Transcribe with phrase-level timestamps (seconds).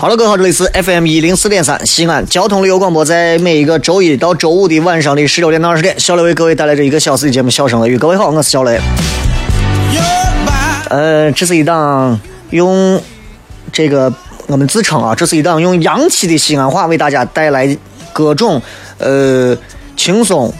[0.00, 7.96] 好了，各位好，这里是 FM 一零四点三西安交通旅游广播，在每一个周一到周五的晚上的十六点到二十点，小雷为各位带来这一个小时的节目《笑声雷雨》。
[7.98, 8.78] 各位好，我是小雷。
[10.88, 13.02] 呃，这是一档用
[13.72, 14.12] 这个
[14.46, 17.76] 我们自称啊，这是一档用洋气的西安话为大家带来
[18.12, 18.62] 各种
[18.98, 19.58] 呃
[19.96, 20.54] 轻松、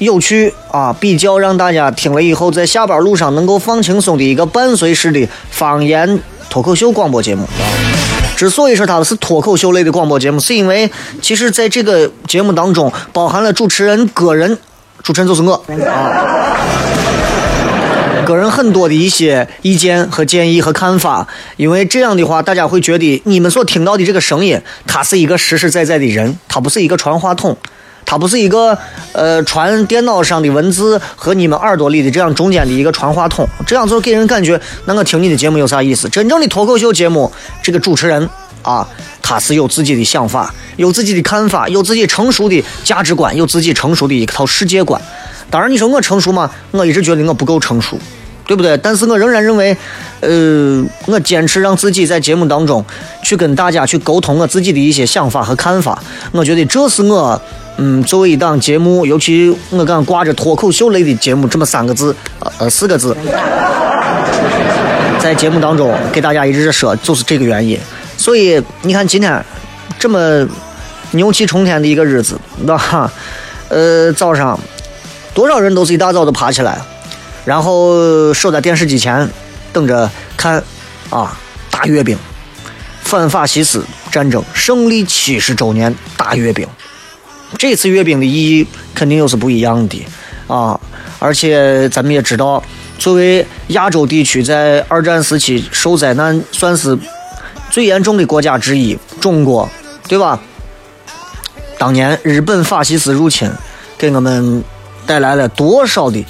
[0.00, 6.18] 有趣啊，比较让大家听了以后在下班路上能够放轻松的一个伴随式的方言
[6.48, 7.44] 脱口秀广播节目。
[7.44, 7.99] 啊
[8.40, 14.56] 之所以说它是脱口秀类的广播节目，是因为其实在这个节目当中包含了主持人个人，
[15.02, 15.52] 主持人就是我
[15.86, 16.56] 啊，
[18.24, 21.28] 个人很多的一些意见和建议和看法。
[21.58, 27.54] 因为这样的话，大家会觉得你们所听到的这个声音，他是一个实实在在的人，他不是一个传话筒，
[28.10, 28.76] 它不是一个
[29.12, 36.08] 呃传电脑上的文字和你们耳朵里的这样中间的一个传话筒，这样就给人感觉，那我听你的节目有啥意思？
[36.08, 37.30] 真正的脱口秀节目，
[37.62, 38.28] 这个主持人。
[38.62, 38.86] 啊，
[39.22, 45.00] 他是有自己的想法，有自己的看法，有自己成熟的价值观，有自己成熟的一套世界观。
[45.48, 46.50] 当然，你说我成熟吗？
[46.72, 47.98] 我一直觉得我不够成熟，
[48.46, 48.76] 对不对？
[48.76, 49.74] 但是我仍然认为，
[50.20, 52.84] 呃，我坚持让自己在节目当中
[53.22, 55.98] 去跟大家去沟通我自己的一些想法和看法。
[56.32, 57.40] 我觉得这是我，
[57.76, 62.14] 嗯，作为一档节目，尤其我敢挂着脱口秀类的节目这么三个字，
[62.58, 63.16] 呃，四个字，
[65.18, 67.78] 在节目当中给大家一直说，就是这个原因。
[68.18, 69.42] 所以你看，今天
[69.98, 70.46] 这么
[71.12, 73.10] 牛气冲天的一个日子，对吧？
[73.68, 74.58] 呃，早上
[75.32, 76.78] 多少人都是一大早就爬起来，
[77.46, 79.26] 然后守在电视机前
[79.72, 80.62] 等着看
[81.08, 81.34] 啊，
[81.70, 82.18] 大阅兵，
[83.04, 83.82] 反法西斯
[84.12, 86.68] 战争胜利七十周年大阅兵。
[87.58, 90.06] 这次阅兵的意义肯定又是不一样的
[90.46, 90.78] 啊！
[91.18, 92.62] 而且咱们也知道，
[92.98, 96.98] 作为亚洲地区在二战时期受灾难，算是。
[97.70, 99.68] 最严重的国家之一，中国，
[100.08, 100.40] 对吧？
[101.78, 103.48] 当年日本法西斯入侵，
[103.96, 104.64] 给我们
[105.06, 106.26] 带来了多少的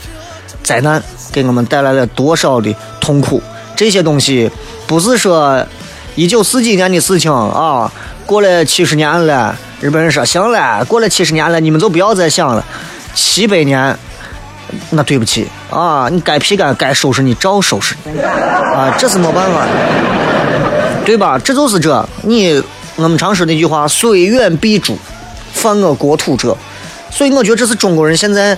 [0.63, 1.03] 灾难？
[1.33, 2.71] 给我们带来了多少的
[3.01, 3.43] 痛苦？
[3.75, 4.51] 这些东西
[4.87, 5.67] 不是说
[6.15, 7.91] 一九四几年的事情啊，
[8.31, 12.65] 过了七十年了，日本人说行了，过了七十年了，你们就不要再想了。
[13.13, 13.99] 七百年，
[14.91, 17.97] 那对不起啊，你该批干该收拾你照收拾
[18.73, 19.67] 啊，这是没办法。
[21.05, 21.37] 对吧？
[21.43, 22.63] 这就是这你
[22.95, 24.97] 我们常说那句话“虽远必诛，
[25.53, 26.57] 犯我国土者”。
[27.11, 28.57] 所以我觉得这是中国人现在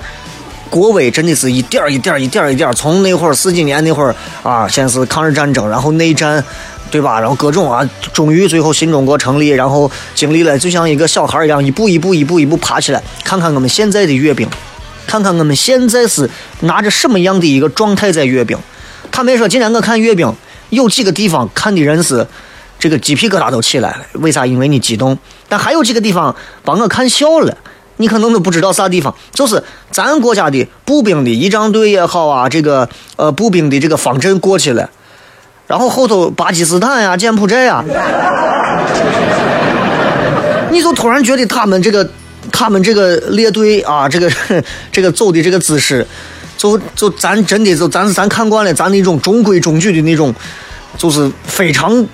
[0.68, 6.44] 国威真的是一点一点一点一点从那会儿四几年那会儿啊，先是抗日战争，然后内战，
[6.92, 7.18] 对吧？
[7.18, 13.02] 然后各种啊，终于最后新中国成立，然后经历了就像一个小孩一样，一步一步一步一步爬起来。
[13.24, 14.46] 看看我们现在的阅兵，
[15.06, 16.28] 看看我们现在是
[16.60, 18.58] 拿着什么样的一个状态在阅兵。
[19.10, 20.32] 他没说今天我看阅兵。
[20.68, 22.26] 有几个地方看的人是
[22.78, 24.46] 这个鸡皮疙瘩都起来了，为啥？
[24.46, 25.18] 因为你激动。
[25.48, 26.34] 但还有几个地方
[26.64, 27.54] 把我看笑了，
[27.98, 34.88] 你可能都不知道啥地方，就是咱国家的步兵的仪仗队也好啊，这个呃步兵的这个方阵过去了，
[35.66, 37.84] 然后后头巴基斯坦呀、柬埔寨呀，
[40.70, 42.08] 你就突然觉得他们这个
[42.50, 44.30] 他们这个列队啊，这个
[44.92, 46.06] 这个走的这个姿势。
[46.58, 50.32] 就就咱真的就咱咱看惯了咱那种中规中矩的那种，
[50.96, 52.06] 就是非常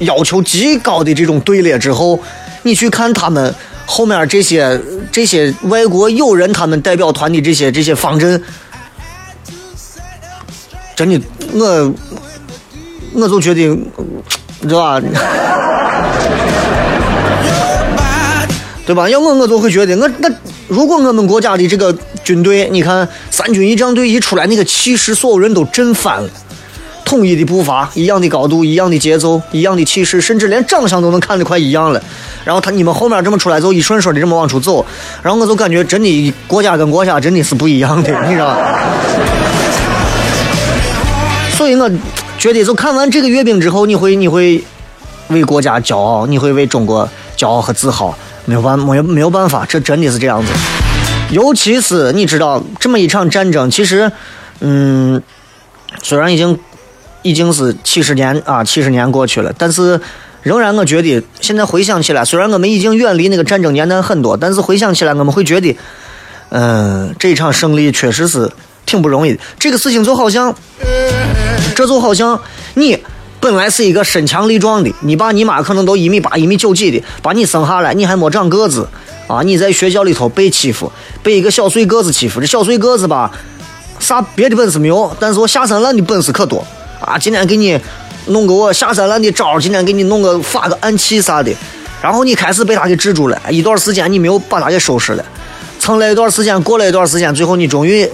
[0.00, 2.20] 要求极高的这种队列之后，
[2.64, 3.54] 你去看他们
[3.86, 4.78] 后面这些
[5.10, 8.42] 这些外国友人他们代表团的这些这些方阵，
[10.94, 11.18] 真的
[11.54, 11.94] 我
[13.14, 13.66] 我就觉得，
[14.60, 15.00] 你知道吧？
[18.86, 19.08] 对吧？
[19.08, 20.28] 要我我就会觉得，我那
[20.68, 26.28] 如果我们国家的这个军队，你看三军仪仗队一出来，那个气势，所有人都震翻了。
[27.04, 32.02] 统一的步伐，一样的高度，一样的节奏，一样的气势，甚至连长相都能看得快一样了。
[32.44, 34.84] 然后他你们后面这么出来走，一顺顺的这么往出走，
[35.22, 38.80] 然后我就感觉真的国家跟国家真的是不一样的，你知道吧？
[41.56, 41.90] 所以我
[42.44, 44.62] 觉得，就看完这个阅兵之后，你会你会
[45.28, 47.08] 为国家骄傲，你会为中国
[47.38, 48.14] 骄傲和自豪。
[48.44, 50.52] 没有办没有没有办法，这真的是这样子。
[51.30, 54.12] 尤其是你知道，这么一场战争，其实，
[54.60, 55.22] 嗯，
[56.02, 56.58] 虽然已经。
[57.26, 59.98] 已经是七十年啊，七十年过去了，但是
[60.42, 65.74] 仍然我觉得现在回想起来，虽然我们已经远离那个战争年代很多，但是回想起来，我们会觉得，
[66.50, 68.50] 嗯，这一场胜利确实是
[68.86, 69.40] 挺不容易的。
[69.58, 70.54] 这个事情就好像，
[71.74, 72.40] 这就好像
[72.74, 72.98] 你
[73.40, 78.88] 本来是一个身强力壮的，你爸你妈可能都一米八、一米九几的，把你生下来，你还没长个子
[79.26, 80.90] 啊，你在学校里头被欺负，
[81.22, 83.30] 被一个小碎个子欺负，这小碎个子吧，
[83.98, 86.64] 啥别的本事没有，但是我下三滥的本事可多。
[87.00, 87.78] 啊，今天给你
[88.28, 91.52] 弄个我下三滥的招今天给你弄个发个暗器啥的，
[92.00, 95.24] 然后你开始被他给制住了，一段时间你没有把他给收拾了，
[95.78, 98.08] 撑了一段时间，过了一段时间，最后你终于，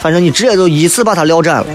[0.00, 1.66] 反正你直接就一次把他撂斩了。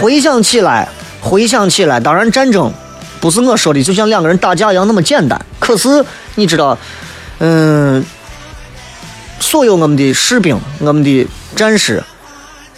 [0.00, 0.88] 回想起来，
[1.20, 2.72] 回想起来，当然战争
[3.20, 6.04] 不是我说的就像两个人打架一样那么简单，可是
[6.34, 6.76] 你知道，
[7.38, 8.04] 嗯，
[9.38, 12.02] 所有我们的士兵，我们的战士。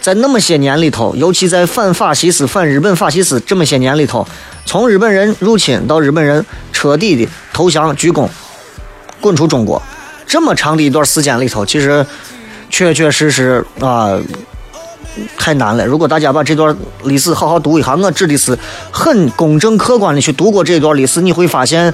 [0.01, 4.27] 在那么些年里头，尤其在反法西斯、反日本法西斯这么些年里头，
[4.63, 8.29] 从日本人入侵到日本人彻底的投降鞠躬，
[9.19, 9.81] 滚出中国，
[10.27, 12.05] 这么长的一段时间里头，其实
[12.69, 14.19] 确确实实啊
[15.37, 15.85] 太难了。
[15.85, 18.57] 如果大家把这段历史好好读一下，我指的是
[18.91, 21.93] 很公正客观的去读过这段历史，你会发现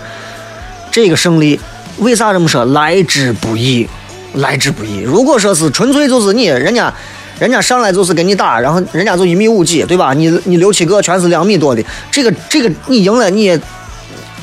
[0.91, 1.59] 这个胜利
[1.99, 3.87] 为啥这么说来之不易，
[4.33, 5.01] 来之不易。
[5.01, 6.93] 如果说是纯粹就是你人家。
[7.39, 10.13] 人家上来就是跟你打，然后人家就一米五几，对吧？
[10.13, 13.59] 你你六七个全是两米多的，这个这个你赢了，你也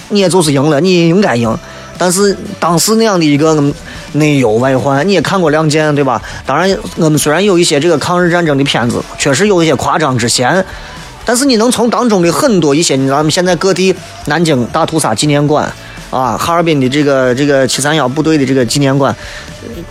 [0.09, 1.57] 你也就是赢了，你应该赢。
[1.99, 3.61] 但是当时那样的一个
[4.12, 6.23] 内忧外患，你也看过《亮剑》，对吧？
[6.47, 10.65] 当然，我们虽然有一些这个抗日战争的片子，确实有一些夸张之嫌，
[11.25, 13.95] 但是你能从当中的很多一些，咱们现在各地
[14.27, 15.71] 南京大屠杀纪念馆
[16.11, 19.15] 啊，哈尔滨的这个这个七三幺部队的这个纪念馆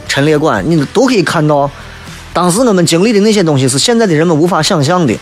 [0.08, 1.70] 陈列馆，你都可以看到。
[2.34, 5.14] 当时我们经历的那些东西是现在的人们无法想象的。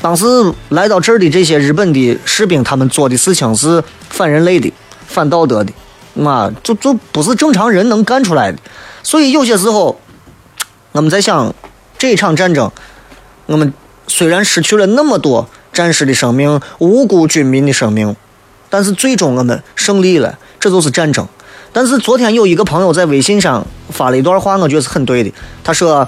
[0.00, 0.24] 当时
[0.68, 4.72] 来到这儿的这些日本的士兵，他们做的事情是反人类的、
[5.08, 5.72] 反道德的，
[6.20, 8.58] 嘛，就就不是正常人能干出来的。
[9.02, 9.98] 所以有些时候，
[10.92, 11.54] 我们在想，
[11.98, 12.70] 这场战争，
[13.46, 13.72] 我们
[14.06, 18.14] 虽然失去了那么多战士的生命、无辜军民的生命，
[18.68, 21.26] 但是最终我们胜利了，这就是战争。
[21.72, 25.32] 但是昨天有一个朋友在微信上发了一段话，我觉得是很对的。
[25.62, 26.06] 他说：“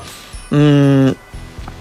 [0.50, 1.14] 嗯，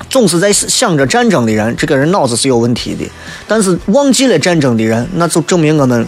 [0.07, 3.06] 总是在想着战争的人，这个人脑子是有问题的；
[3.48, 6.07] 但是忘记了战争的人，那就证明我们，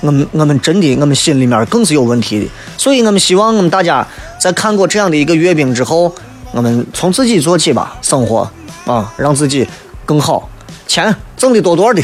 [0.00, 2.46] 我们，我们真的，我们心里面更是有问题的。
[2.76, 4.06] 所以我们希望我们大家
[4.38, 6.14] 在看过这样的一个阅兵之后，
[6.52, 8.50] 我们从自己做起吧，生活
[8.86, 9.66] 啊，让自己
[10.04, 10.48] 更好，
[10.86, 12.02] 钱挣的多多的，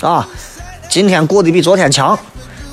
[0.00, 0.28] 啊，
[0.88, 2.18] 今天过得比昨天强。”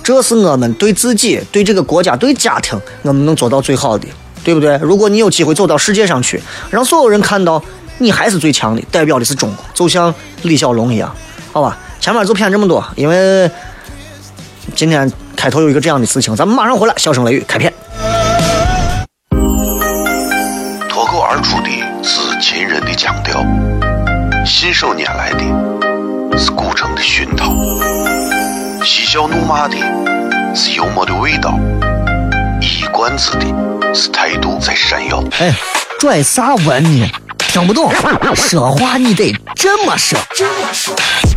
[0.04, 4.08] 这是我们对自己、对这个国家、对家庭，我们能做到最好的，
[4.42, 4.78] 对不对？
[4.78, 7.62] 如果你有机会走到世界上去，让所有人看到
[7.98, 10.14] 你还是最强的，代表的是中国，就像
[10.44, 11.14] 李小龙一样，
[11.52, 11.78] 好吧？
[12.00, 13.52] 前面就骗这么多，因为
[14.76, 17.74] 今天开头有一个这样的事情，咱们马上回来，笑声雷雨开片。
[20.90, 21.70] 脱口而出的
[22.04, 23.44] 是秦人的腔调，
[24.46, 27.52] 信手拈来的是古城的熏陶。
[28.84, 29.76] 嬉笑怒骂的
[30.56, 31.58] 是幽默的味道，
[32.62, 33.46] 一冠子的
[33.94, 35.24] 是态度在闪耀。
[35.40, 35.54] 哎，
[36.00, 37.10] 拽啥文呢？
[37.38, 37.92] 听不懂，
[38.36, 40.18] 说话你得这么说。
[40.20, 40.46] 哎哎
[40.96, 41.37] 哎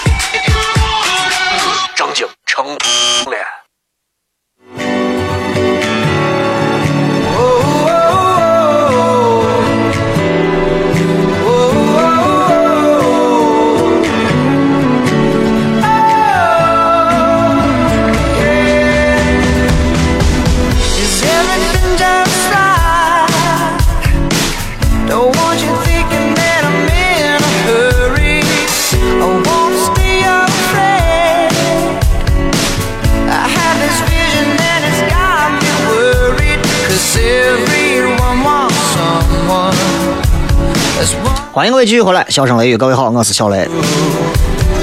[41.61, 43.69] 欢迎各位继续回来，笑声雷雨，各位好，我是小雷。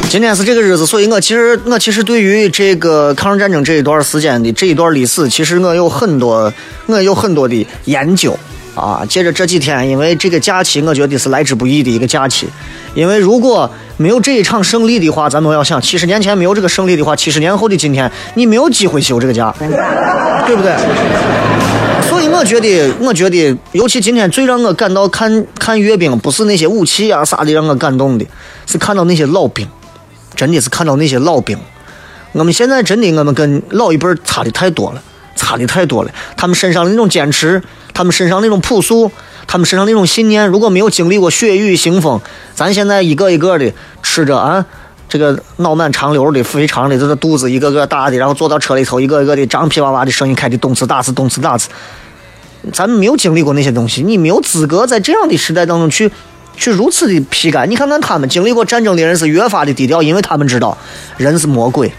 [0.08, 6.52] 今天是这个日子，所以我其实我其实对于这个抗日战争这一段时间的这一段历史，其实我有很多
[6.87, 8.38] 我有很多的研究
[8.76, 9.04] 啊。
[9.08, 12.47] 接着这几天，因为这个假期，我觉得是来之不易的一个假期。
[12.94, 19.52] 因为如果没有这一场胜利的话，咱们要想，七十年前没有这个胜利的话，七十年后的今天，你没有机会休这个假，
[20.47, 20.73] 对不对？
[22.38, 28.25] 我觉得，我觉得，尤其今天最让我感到看看阅兵，不是那些武器啊啥的让我感动的，
[28.64, 29.66] 是看到那些老兵。
[30.37, 31.59] 真的是看到那些老兵，
[32.30, 35.02] 我们现在真的我们跟老一辈差的太多了，
[35.35, 36.12] 差的太多了。
[36.37, 37.61] 他们身上的那种坚持，
[37.92, 39.11] 他们身上那种朴素，
[39.49, 42.21] 他们身上那种信念，如果没有经历过血雨腥风，
[42.54, 44.64] 咱现在一个一个的吃着啊，
[45.09, 51.68] 这个脑满肠流的、肥肠的，这个肚子一个个大的，然后坐到车里头，一个一个的张皮哇哇的声音开的动次打次，动次打次。
[52.72, 56.10] 咱们没有经历过那些东西，你没有资格在这样的时代当中去。
[56.60, 60.76] 去如此的批改，你看看他们经历过战争的人是越发的低调，因为他们知道
[61.16, 61.92] 人是魔鬼，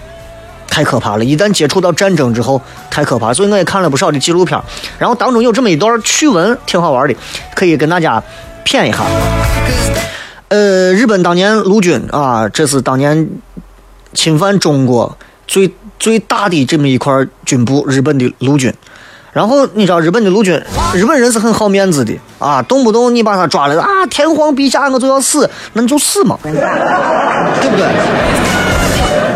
[0.67, 1.23] 太可怕了。
[1.23, 2.61] 一旦接触到战争之后，
[2.91, 3.33] 太可怕。
[3.33, 4.61] 所以我也看了不少的纪录片，
[4.97, 7.15] 然后当中有这么一段趣闻，挺好玩的，
[7.55, 8.21] 可以跟大家
[8.65, 9.05] 谝一下。
[10.49, 13.29] 呃，日本当年陆军啊，这是当年
[14.13, 18.73] 侵犯中国最最大的这么一块军部，日本的陆军。
[19.31, 20.59] 然后你知道日本的陆军，
[20.93, 26.57] 日本人是很好面子的啊，动不动你把他抓来啊，天皇陛下我就要死，那你就死嘛，对不
[27.77, 27.85] 对？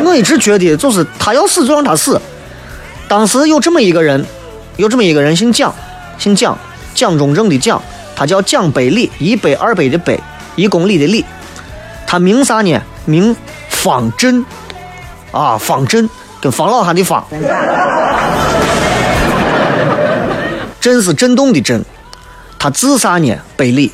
[0.04, 2.20] 我一直觉得就是他要死就让他死。
[3.08, 4.26] 当时有这么一个人，
[4.78, 5.74] 有这么一个人姓蒋，
[6.18, 6.58] 姓蒋，
[6.96, 7.80] 蒋中正的蒋，
[8.16, 10.20] 他叫蒋百里，一百二百的百，
[10.56, 11.24] 一公里的里，
[12.08, 12.82] 他名啥呢？
[13.06, 13.36] 名
[13.70, 14.44] 方振，
[15.32, 16.10] 啊，方振
[16.42, 17.24] 跟方老汉的方。
[20.84, 21.82] 震是震动的震，
[22.60, 23.34] 他字啥呢？
[23.56, 23.90] 北里，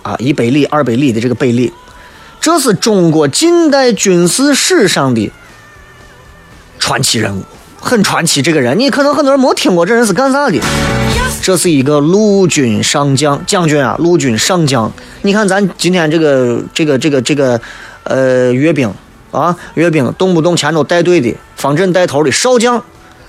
[0.00, 1.70] 啊，一百里、二百里的这个北里，
[2.40, 5.30] 这是中国近代军事史上的
[6.78, 7.42] 传奇人物，
[7.78, 8.40] 很传奇。
[8.40, 10.58] 这个人，你可能很多人没听过，这人是干啥的？
[11.42, 14.90] 这是一个陆军上将，将军啊，陆军上将。
[15.20, 17.60] 你看咱今天这个这个这个这个
[18.04, 18.90] 呃阅兵
[19.30, 22.82] 啊，阅兵动不动前头带队的，方阵带头的少将、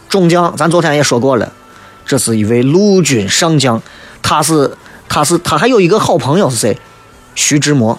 [0.08, 1.52] 中将，咱昨天也说过了。
[2.12, 3.82] 这是一位陆军上将，
[4.22, 4.76] 他是，
[5.08, 6.78] 他是，他还有一个好朋友是谁？
[7.36, 7.98] 徐志摩。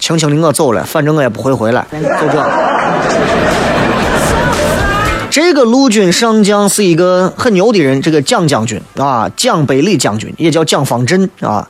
[0.00, 1.86] 轻轻的我走了，反正我也不会回来。
[1.92, 2.44] 就这。
[5.30, 11.68] 这个陆军上将是一个很牛的人，这个蒋将军啊，蒋百里将军，也叫蒋方振啊，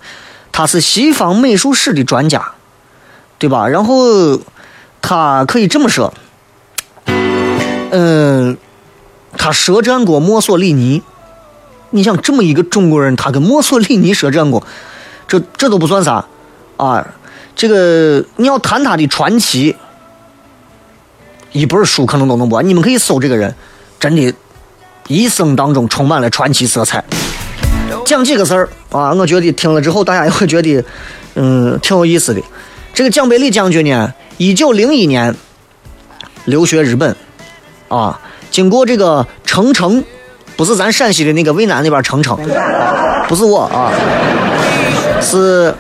[0.51, 2.53] 他是西方美术史的专家，
[3.39, 3.69] 对吧？
[3.69, 4.41] 然后
[5.03, 6.15] 他可以这么说，
[7.05, 8.57] 嗯，
[9.37, 11.03] 他舌战过墨索里尼。
[11.93, 14.67] 你想这么一个中国人，他跟墨索里尼舌战过，
[15.29, 16.25] 这这都不算啥
[16.77, 17.07] 啊！
[17.55, 19.77] 这个你要谈他的传奇，
[21.53, 22.63] 一本书可能都能播。
[22.63, 23.55] 你们可以搜这个人，
[24.01, 24.35] 真的，
[25.07, 27.05] 一生当中充满了传奇色彩。
[28.07, 30.83] 讲几个事儿啊，我觉得听了之后大家也会觉得，
[31.35, 32.41] 嗯，挺有意思的。
[32.95, 35.35] 这个蒋百里将军呢，一九零一年
[36.47, 37.15] 留学日本，
[37.89, 38.19] 啊，
[38.51, 40.03] 经过这个成城。
[40.57, 42.39] 不是咱陕西的那个渭南那边澄城，
[43.29, 43.91] 不是我啊，
[45.21, 45.75] 是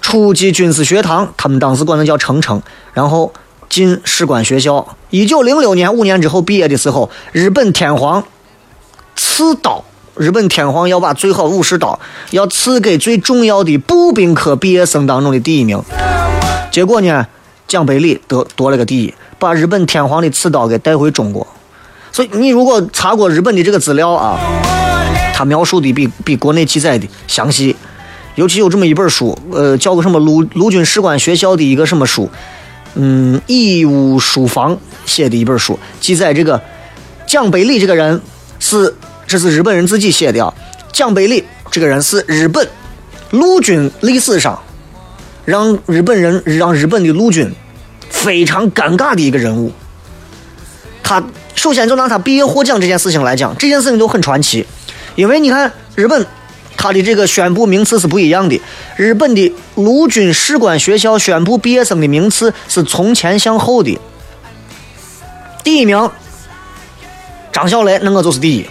[0.00, 2.60] 初级军事学堂，他们当时管那叫澄城，
[2.92, 3.32] 然后
[3.68, 4.96] 进士官学校。
[5.10, 8.22] 一九零六年五年之后毕业的时候，日本天皇
[9.14, 9.84] 赐刀，
[10.16, 11.98] 日本天皇要把最好武士刀
[12.30, 15.80] 要赐给最重要的步兵科毕业生当中的第一名。
[16.70, 17.26] 结果呢，
[17.66, 21.46] 蒋百里得夺了个第一，把日本天皇的刺刀给带回中国。
[22.16, 24.40] 所以你如果查过日本的这个资料啊，
[25.34, 27.76] 他描述的比比国内记载的详细，
[28.36, 32.30] 尤其有这么一本书，呃，叫个什么陆陆军士官学校的一个什么书，
[32.94, 36.58] 嗯，义务书房写的一本书，记载这个
[37.26, 38.18] 蒋百里这个人
[38.60, 38.94] 是，
[39.26, 40.54] 这是日本人自己写的啊，
[40.90, 42.66] 蒋百里这个人是日本
[43.28, 44.58] 陆军历史上
[45.44, 47.52] 让日本人让日本的陆军
[48.08, 49.70] 非常尴尬的一个人物，
[51.02, 51.22] 他。
[51.56, 54.64] 首先，就拿他毕业获奖这件事情来讲，这件事情就很传奇，
[55.16, 56.24] 因为你看日本，
[56.76, 58.60] 他的这个宣布名次是不一样的。
[58.96, 63.98] 日本的陆军士官学校宣布毕业生的名次是从前向后的，
[65.64, 66.08] 第一名
[67.50, 68.66] 张小雷，那我就是第一。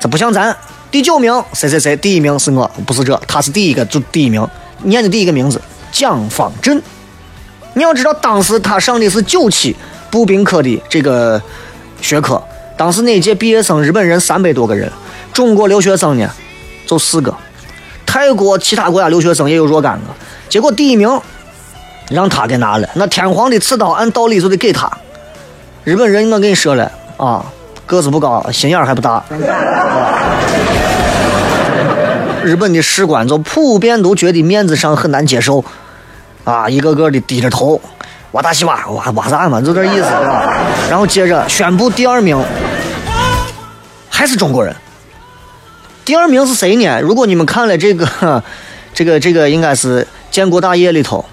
[0.00, 0.56] 这不像咱
[0.90, 4.44] 第九名谁谁谁，第一名是我，不是这，他是第一个就第一名，
[4.82, 5.60] 念的第一个名字
[5.92, 6.82] 蒋方震。
[7.74, 9.76] 你要知道，当时他上的是九期
[10.10, 11.40] 步兵科的这个。
[12.00, 12.42] 学科，
[12.76, 14.90] 当时那届毕业生日本人三百多个人，
[15.32, 16.30] 中国留学生呢
[16.86, 17.34] 就四个，
[18.06, 20.06] 泰国其他国家留学生也有若干个，
[20.48, 21.20] 结果第一名
[22.10, 24.90] 让他给拿了，那天皇的刺刀按道理就得给他。
[25.84, 27.44] 日本人，我跟你说了啊，
[27.86, 29.22] 个子不高，心眼还不大。
[32.42, 35.64] 日本的士官就普遍都觉得面子上很难接受，
[36.44, 37.80] 啊，一个个的低着头，
[38.32, 40.54] 哇大西哇哇哇啥嘛，就这意思，吧？
[40.88, 42.40] 然后接着宣布第二名
[44.08, 44.74] 还是中国人。
[46.04, 47.00] 第二名是谁呢？
[47.00, 48.42] 如果你们看了这个，
[48.94, 51.24] 这个这个应该是《建国大业》里头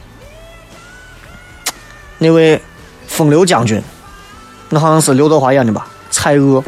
[2.17, 2.61] 那位
[3.07, 3.81] 风流将军。
[4.69, 5.87] 那好像是刘德华演的吧？
[6.09, 6.61] 蔡锷，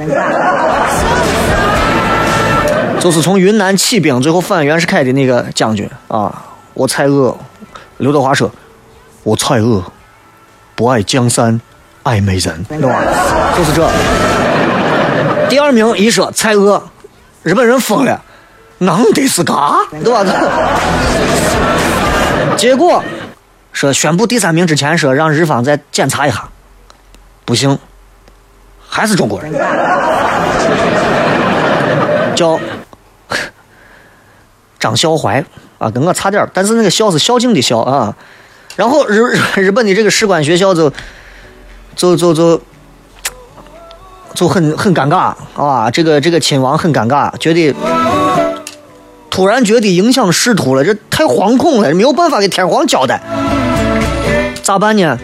[2.99, 6.45] 就是从云南起兵，最后反袁世凯的那个将军啊！
[6.73, 7.35] 我蔡锷，
[7.97, 8.49] 刘德华说
[9.23, 9.83] ：“我蔡锷
[10.79, 11.59] 不爱江山，
[12.03, 13.03] 爱美人，对吧？”
[13.53, 13.85] 就是这。
[15.49, 16.81] 第二名一说蔡锷，
[17.43, 18.23] 日本人疯了，
[18.77, 20.23] 能得是嘎，对吧？
[22.55, 23.03] 结果
[23.73, 26.47] 说宣布第三名之前说让日方再检查一下，
[27.43, 27.77] 不行。
[28.87, 29.51] 还是中国人，
[32.33, 32.57] 叫
[34.79, 35.43] 张孝怀
[35.77, 38.15] 啊，跟我差点但是那个孝是孝敬的孝啊。
[38.79, 40.89] 然后日日本的这个士官学校就
[41.97, 42.61] 就就就
[44.33, 47.75] 就很很尴尬啊，这个这个亲王很尴尬，觉得
[49.29, 53.21] 突然觉得影响仕途了，这太惶恐了，没有办法给天皇交代，
[54.63, 55.17] 咋办呢？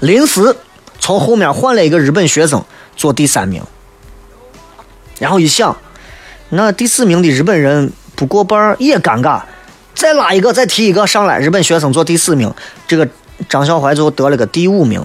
[0.00, 0.54] 临时。
[1.00, 2.64] 从后面换了一个日本学生
[2.94, 3.60] 做第三名，
[5.18, 5.76] 然后一想，
[6.50, 9.40] 那第四名的日本人不过半也尴尬，
[10.02, 12.52] 再拉一个，再提一个上来，日本学生做第四名，
[12.88, 13.08] 这个
[13.48, 15.00] 张小怀最后得了个第五名。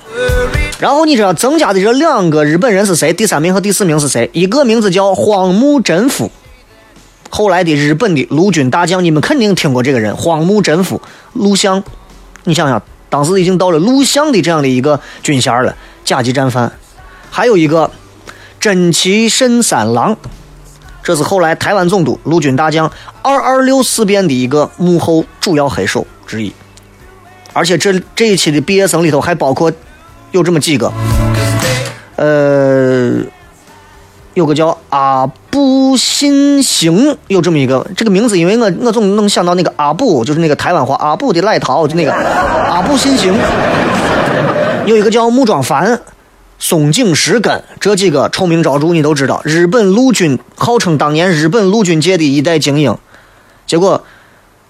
[0.80, 3.14] 然后你知道增加的这两个日本人是谁？
[3.14, 4.28] 第三名和第四名是谁？
[4.34, 6.32] 一个名字叫荒木贞夫，
[7.30, 11.00] 后来的日本的陆军大将，你们肯定听过这个人，荒木贞夫，
[11.34, 11.84] 陆相，
[12.46, 12.82] 你想想。
[13.10, 16.72] 当时已经到了陆相的这样的一个军衔了，甲级战犯。
[17.30, 17.92] 还有一个
[18.60, 20.18] 真崎慎三郎，
[21.08, 22.92] 这是后来台湾总督、陆军大将
[23.22, 26.52] 二二六事变的一个幕后主要黑手之一。
[27.54, 29.72] 而且这这一期的毕业生里头还包括
[30.32, 30.92] 有这么几个，
[32.18, 33.22] 呃。
[34.34, 43.34] 有个叫阿布新行，有这么一个这个名字，因为我我总能想到那个阿布，就是那个台湾话阿布的赖桃，就那个阿布新行。
[44.86, 46.00] 有一个叫木庄凡、
[46.60, 49.42] 松井石根，这几个臭名昭著，你都知道。
[49.44, 52.98] 日本陆军号称当年日本陆军界的一代精英，
[53.66, 54.04] 结果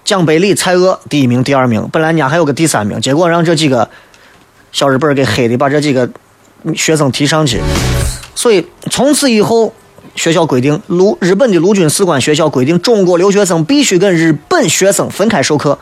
[0.04, 3.88] 江北里蔡锷第一名、第二名，本来人家还有个第三名，结果让这几个
[4.70, 6.08] 小日本给黑的，把这几个
[6.74, 7.60] 学生提上去。
[8.34, 9.72] 所以从此以后，
[10.14, 15.78] 学校规定，陆日本的陆军士官学校规定，中国留学生必须跟日本学生分开授课，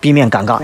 [0.00, 0.58] 避免尴尬。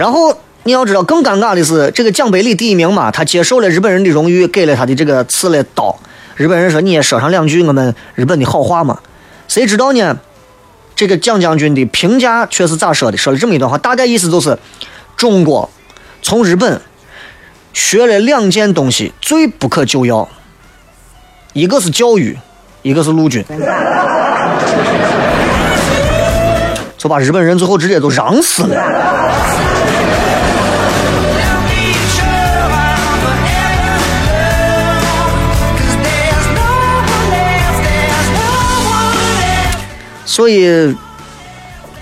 [0.00, 5.94] 然后你要知道，更尴尬的是，这个蒋百里第一名嘛，他接受了日本人的荣誉，给了他的这个刺了刀。
[6.36, 8.98] 日本人说：“你也说上两句我们日本的好话嘛？”
[9.46, 10.18] 谁知道呢？
[10.96, 13.18] 这个蒋将军的评价却是咋说的？
[13.18, 14.58] 说了这么一段话，大概意思就是。
[15.18, 15.68] 中国
[16.22, 16.80] 从日本
[17.74, 20.26] 学了两件东西，最不可救药，
[21.52, 22.38] 一个是教育，
[22.80, 23.44] 一个是陆军，
[26.96, 29.69] 就把日本人最后直接都嚷死了。
[40.30, 40.94] 所以，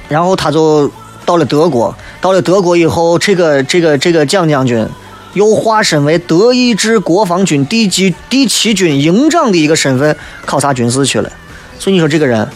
[0.06, 0.92] 然后他就
[1.24, 1.94] 到了德国。
[2.20, 4.86] 到了德国以后，这个这个这个蒋将军
[5.32, 10.14] 又化身为德意志国防军第几第七军营长的一个身份，
[10.44, 11.32] 考察军事去了。
[11.78, 12.46] 所以你说这个人，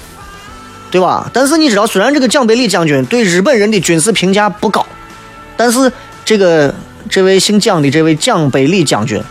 [0.90, 1.30] 对吧？
[1.32, 4.84] 但是你知道，虽然这个蒋百里将军对日本人的军事评价不高，
[5.56, 5.90] 但是
[6.22, 6.74] 这个
[7.08, 9.22] 这位姓蒋的这位蒋百里将军，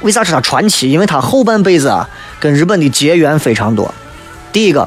[0.00, 0.90] 为啥是他传奇？
[0.90, 3.94] 因为他后半辈子啊，跟日本的结缘非常多。
[4.52, 4.86] 第一个，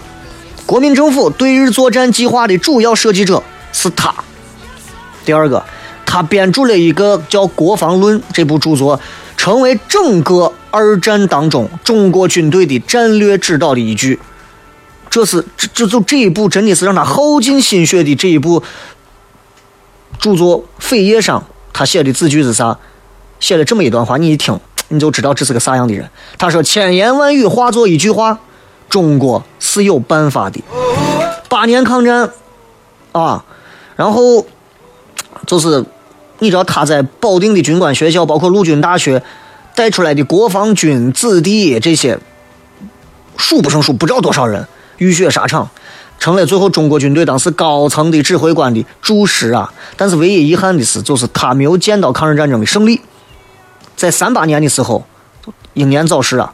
[0.66, 3.44] 国民政府对日作战计划的主要设计者。
[3.78, 4.16] 是他。
[5.26, 5.62] 第二个，
[6.06, 8.98] 他编著了一个叫《国防论》这部著作，
[9.36, 14.18] 成为整个二战当中中国军队的战略指导的依据。
[15.10, 18.64] 这是这这就这一部真的是让他耗尽心血的这一部
[20.20, 22.78] 著作扉页上，他写的字句是啥？
[23.42, 26.10] 写了这么一段话，你一听你就知道这是个啥样的人。
[26.38, 28.40] 他说：“千言万语化作一句话，
[28.96, 30.64] 中国是有办法的。”
[31.52, 32.30] 八年抗战，
[33.12, 33.44] 啊。
[33.98, 34.46] 然后，
[35.46, 35.84] 就是
[36.40, 39.22] 你知道他在保定的军官学校，包括陆军大学
[39.76, 42.18] 带出来的国防军子弟这些，
[43.36, 44.66] 数不胜数，不知道多少人
[44.98, 45.70] 浴血沙场，
[46.18, 49.74] 成了最后中国军队当时高层的指挥官的注释啊。
[49.98, 53.02] 但是唯一遗憾的是，就是他没有见到抗日战争的胜利。
[53.98, 55.06] 在三八年的时候，
[55.74, 56.54] 英年早逝啊，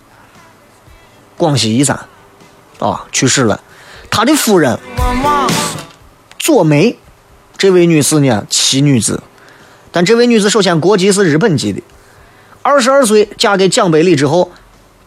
[1.38, 2.00] 广西宜山
[2.82, 3.62] 啊去世了。
[4.10, 4.78] 他的夫人
[6.38, 6.98] 左梅，
[7.58, 9.22] 这位女士呢，奇女子，
[9.92, 11.82] 但这位女子首先国籍是日本籍的，
[12.62, 14.52] 二十二岁嫁给蒋百里之后，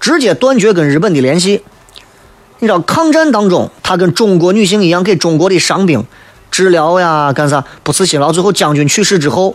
[0.01, 1.63] 直接断绝跟日本的联系。
[2.61, 6.07] 你知道抗战当中，她跟中国女性一样，给中国的伤兵
[6.51, 8.33] 治疗呀，干啥不辞辛劳。
[8.33, 9.55] 最后将军去世之后，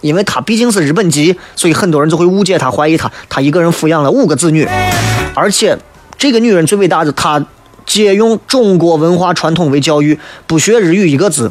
[0.00, 3.10] 因为她毕竟是日本籍，所以很多人就会误解她，怀疑她。
[3.28, 4.66] 她一个人抚养了五个子女，
[5.34, 5.76] 而且
[6.18, 7.46] 这个女人最伟大的，她
[7.86, 11.50] 借用中国文化传统为教育，不学日语一个字，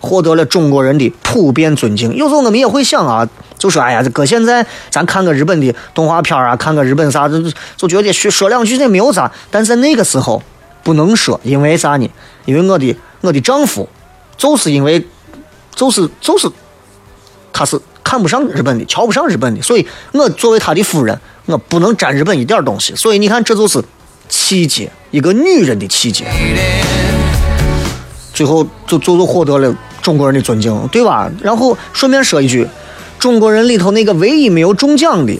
[0.00, 2.14] 获得了中国人的普遍尊敬。
[2.14, 3.26] 有时候我们也会想啊，
[3.56, 7.40] 就说哎呀，这搁现在咱看个日本的动画片啊，看个日本啥，就
[7.76, 9.30] 就觉得说说两句也没有啥。
[9.50, 10.42] 但在那个时候
[10.82, 12.10] 不能说，因为啥呢？
[12.44, 13.88] 因为我的我的丈夫
[14.36, 15.06] 就是因为
[15.74, 16.48] 就是就是
[17.52, 22.94] 他是看不上日本的，瞧不上日本的，所以我作为他的夫人，我不能沾日本一点东西。
[22.96, 23.82] 所以你看，这就是
[24.28, 26.24] 气节，一个女人的气节。
[28.32, 31.30] 最后就就就获得了中国人的尊敬，对吧？
[31.42, 32.66] 然后顺便说一句，
[33.18, 35.36] 中国人里头那个唯一没有中奖的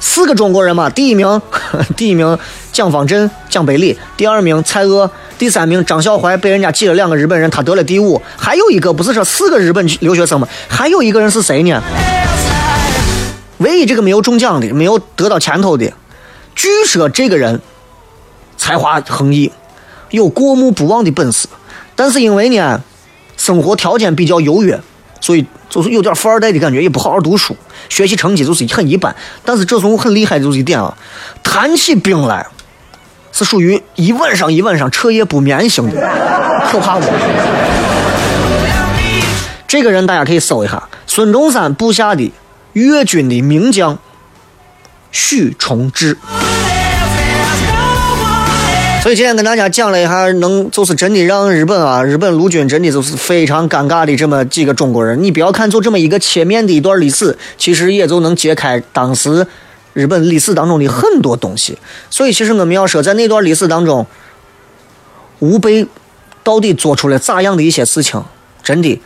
[0.00, 1.42] 四个中国人嘛，第一名
[1.94, 2.38] 第一名
[2.72, 8.20] 蒋方震、蒋百里，第二名蔡锷，第三名张孝怀被人家挤了两个日本人，他得了第五。
[8.36, 10.48] 还有一个不是说四个日本留学生吗？
[10.68, 11.82] 还有一个人是谁呢？
[13.58, 15.92] 唯一这个没有中奖的，没有得到前头的，
[16.54, 17.60] 据说这个人
[18.58, 19.50] 才华横溢，
[20.10, 21.48] 有过目不忘的本事。
[21.96, 22.82] 但是因为呢，
[23.38, 24.78] 生活条件比较优越，
[25.20, 27.56] 所以就是有点富二代的感觉，也不好好读书，
[27.88, 29.14] 学习成绩就是很一般。
[29.44, 30.94] 但是这种很厉害的就是一点啊，
[31.42, 32.46] 谈起兵来
[33.32, 36.00] 是属于一晚上一晚上彻夜不眠型的，
[36.70, 37.06] 可怕不？
[39.66, 42.32] 这个人大家可以搜一下，孙中山部下的
[42.74, 43.98] 粤军的名将
[45.10, 46.16] 许崇智。
[49.08, 55.22] 所以今天跟大家讲了一下，能就是真的让日本啊，日本陆军真的就是非常尴尬的这么几个中国人。
[55.22, 59.46] 你不要看就这么一个切面的一段历史，其实也就能揭开当时
[59.94, 61.78] 日本历史当中的很多东西。
[62.10, 64.06] 所以其实我们要说，在那段历史当中，
[65.38, 65.86] 吴贝
[66.44, 68.22] 到底做出了咋样的一些事情，
[68.62, 69.00] 真的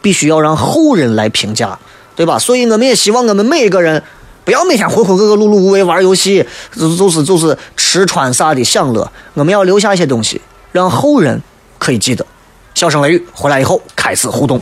[0.00, 1.76] 必须要让后人来评价，
[2.14, 2.38] 对吧？
[2.38, 4.00] 所以我们也希望我们每一个人。
[4.44, 9.10] 不要每天浑浑噩噩、碌碌无为玩游戏，就就是就是吃穿啥的享乐。
[9.34, 10.40] 我们要留下一些东西，
[10.72, 11.40] 让后人
[11.78, 12.26] 可以记得。
[12.74, 14.60] 笑声雷雨回来以后开始互动。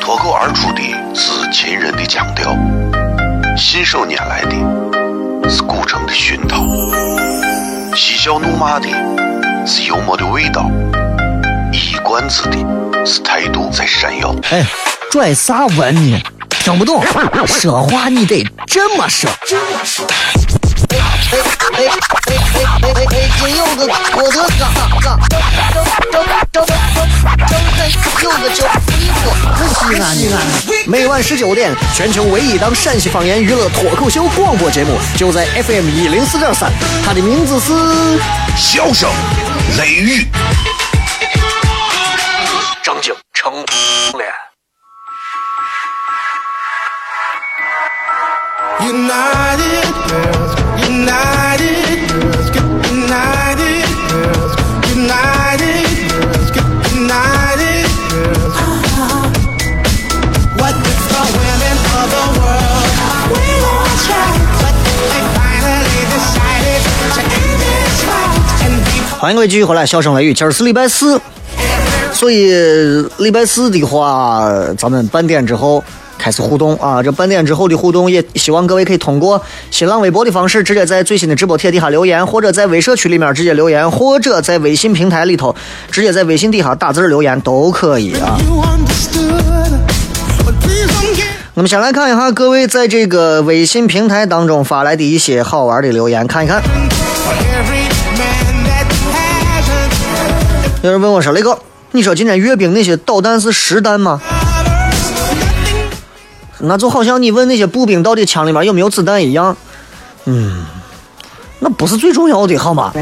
[0.00, 0.82] 脱口而出的
[1.14, 2.56] 是秦人的腔调，
[3.56, 6.64] 信手拈来的是古城的熏陶，
[7.94, 8.88] 嬉笑怒骂的
[9.66, 10.70] 是幽默的味道，
[11.72, 14.34] 一冠子的是态度在闪耀。
[14.50, 14.64] 哎，
[15.10, 16.20] 拽啥文呢？
[16.60, 17.02] 听不懂，
[17.46, 19.30] 说话你得这么说。
[20.90, 21.38] 哎哎哎
[21.72, 23.06] 哎哎哎！
[23.08, 24.70] 北京有个郭德纲，
[25.00, 25.18] 张
[26.12, 26.20] 张
[26.52, 26.76] 张张
[28.22, 30.22] 有个叫李波，是西安的。
[30.86, 36.70] 每晚十九点，全球唯一档陕西方言娱乐脱口秀广播节目，就在 FM 一零四点三。
[37.06, 37.72] 它的名字是
[38.56, 39.08] 《笑声
[39.78, 40.22] 雷雨》。
[42.82, 43.64] 张景成
[69.20, 71.20] 欢迎各位继续回来，笑声雷雨，今儿是礼拜四，
[72.12, 72.50] 所以
[73.18, 75.84] 礼拜四的话，咱们半点之后
[76.20, 77.02] 开始互动啊。
[77.02, 85.54] 这半点之后的互动，也希望各位可以通过新浪微博的方式，直接在最新的直播贴底下留言，或者在微社区里面直接留言，或者在微信平台里头
[85.90, 88.38] 直接在微信底下打字留言都可以啊。
[88.46, 89.72] you understood.
[90.44, 96.62] But please don't get 那么先来看一下各位在这个微信平台当中发来的一些好玩的留言，看一看。
[100.82, 101.58] 有人问我说：“雷哥，
[101.92, 104.18] 你说今天阅兵那些导弹是实弹吗？”
[106.62, 109.56] 那就好像你问那些步兵到底枪里面有没有子弹一样，
[110.26, 110.64] 嗯，
[111.60, 112.92] 那不是最重要的，好吗？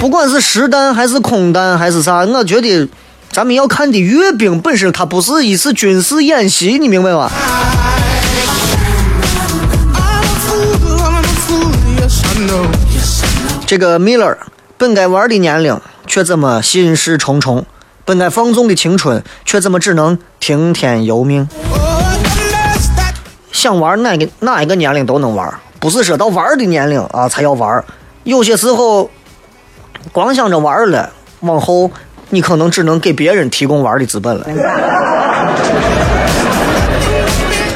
[0.00, 2.88] 不管是实弹还是空弹还是啥，我觉得
[3.32, 7.30] 咱们要看的阅兵本身，它不是一次军事演习，你明白吗？
[13.66, 14.36] 这个 Miller
[14.78, 17.66] 本该玩的年龄，却怎么心事重重。
[18.08, 21.46] 本该放纵的青春，却怎么只能听天由命。
[21.70, 21.78] Oh,
[23.52, 27.84] 想玩哪个哪一个年龄都能玩，不是说到玩的年龄啊才要玩。
[28.24, 29.10] 有些时候，
[30.10, 31.90] 光想着玩了，往后
[32.30, 34.46] 你可能只能给别人提供玩的资本了。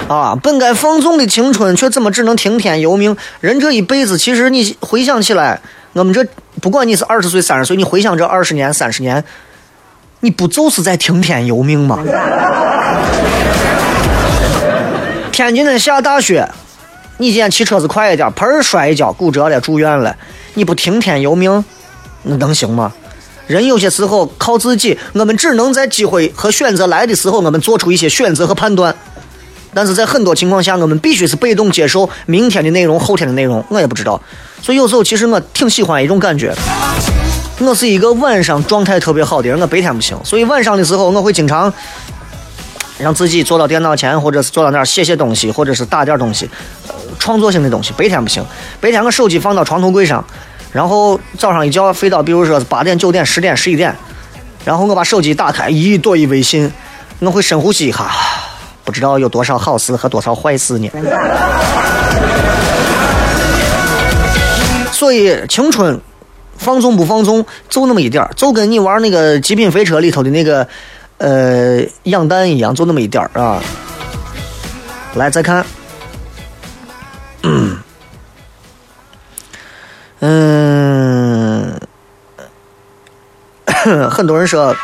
[0.08, 3.14] 啊，本该放纵的青春，却怎么只能听天由命？
[3.40, 5.60] 人这一辈子，其实你回想起来，
[5.92, 6.26] 我们这
[6.62, 9.22] 不管你是二十岁、三十岁，你回想这二十年、三十年，
[10.24, 11.98] 你不就是在听天由命吗？
[15.32, 16.48] 天津的下大雪，
[17.18, 20.14] 你今天骑车子快一点，砰儿摔一跤，骨折了，住院了，
[20.54, 21.64] 你不听天由命，
[22.22, 22.92] 那能行吗？
[23.48, 28.94] 人有些时候靠自己，我们只能在机会和选择来的时候，我们做出一些选择和判断。
[29.74, 34.22] 但是在很多情况下，我们必须是被动接受明天的内容、后天的内容，我也不知道。
[34.62, 36.54] 所以有时候其实我挺喜欢一种感觉。
[37.58, 41.72] 我是一个晚上状态特别好的人，我白天不行，所以晚上的时候我会经常
[42.98, 46.50] 让自己坐到电脑前，或者是坐到那儿写写东西，或者是打点东西，
[46.88, 47.92] 呃创作性的东西。
[47.96, 48.44] 白天不行，
[48.80, 50.24] 白天我手机放到床头柜上，
[50.72, 53.94] 然后早上一觉睡到，比如说是八点、九点、十点、十一点，
[54.64, 56.72] 然后我把手机打开，一朵一微信，
[57.20, 58.10] 我会深呼吸一下，
[58.82, 60.90] 不知道有多少好事和多少坏事呢。
[64.90, 66.00] 所以青春
[66.62, 70.66] 放纵不放纵，就那么一点儿，就跟你玩那个《极品飞车》里头的那个
[71.18, 73.60] 呃养蛋一样，就那么一点儿啊。
[75.14, 75.64] 来，再看，
[80.20, 81.78] 嗯，
[84.08, 84.74] 很多人说，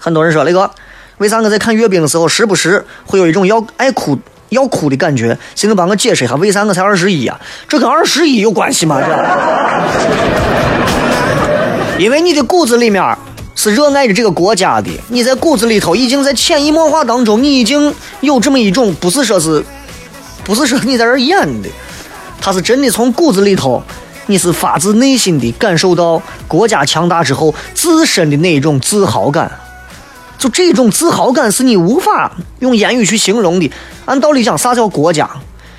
[0.00, 0.70] 很多人说那个，
[1.18, 4.16] 为啥我在看阅兵的时候，时不时会有一种要爱哭
[4.50, 5.36] 要哭的感觉？
[5.54, 7.38] 谁能帮我解释一下，为啥我才二十一啊？
[7.68, 9.00] 这跟二十一有关系吗？
[9.00, 9.08] 这？
[11.98, 13.04] 因为你的骨子里面
[13.54, 19.64] 是热爱着这个国家的，你在骨子里头已经在潜移默化当中，你已经有这么一种，不是说是，
[20.44, 21.68] 不是说你在这演的，
[22.40, 23.82] 他是真的从骨子里头，
[24.26, 29.50] 你是发自内心的感受到国家强大之后自身的那一种自豪感。
[30.38, 33.70] 就这种自豪感是你无法用言语去形容的。
[34.04, 35.28] 按道理讲，啥叫国家？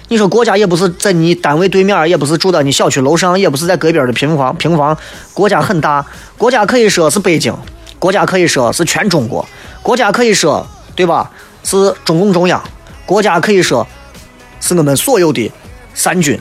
[0.10, 4.98] 你说国家也不是在你单位对面，也不是住在你小区楼上，也不是在隔壁的平房平房。
[5.34, 6.06] 国家很大，
[6.38, 7.56] 国家可以说是北京，
[8.00, 9.48] 国家可以说是全中国，
[9.82, 11.32] 国家可以说对吧？
[11.64, 12.62] 是中共中央，
[13.06, 13.86] 国家可以说
[14.60, 15.52] 是我们所有的
[15.94, 16.40] 三军、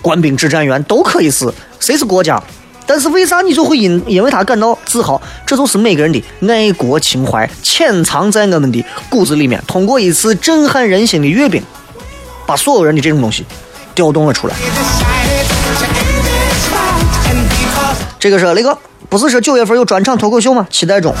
[0.00, 2.42] 官兵、指战员都可以是，谁是国家？
[2.86, 5.20] 但是为啥你就会因因为他感到自豪？
[5.46, 11.62] 这就是每个人的爱国情怀潜藏在我们的骨子里面，通过一次震撼人心的阅兵，
[12.46, 13.44] 把所有人的这种东西
[13.94, 14.54] 调动了出来。
[18.18, 18.76] 这个是那个
[19.08, 20.66] 不是说九月份有专场脱口秀吗？
[20.70, 21.14] 期待中，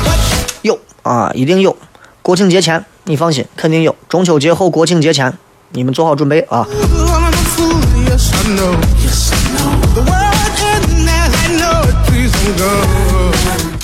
[0.62, 1.76] 有啊，一定有。
[2.22, 3.96] 国庆节前你放心，肯定有。
[4.08, 5.36] 中秋节后、国庆节前，
[5.70, 6.64] 你们做好准备啊！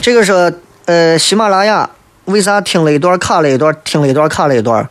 [0.01, 1.89] 这个是呃喜马拉雅
[2.27, 4.89] 为啥听了一段卡了一段，听了一段卡了一段？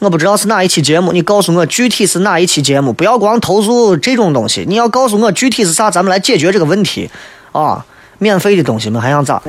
[0.00, 7.10] 我不知道是哪一期节目，你告诉我具体是哪一期节目，不要光投诉这种东西，你要告诉我具体是啥，咱们来解决这个问题
[7.52, 7.84] 啊！
[8.18, 9.40] 免费的东西们还想咋？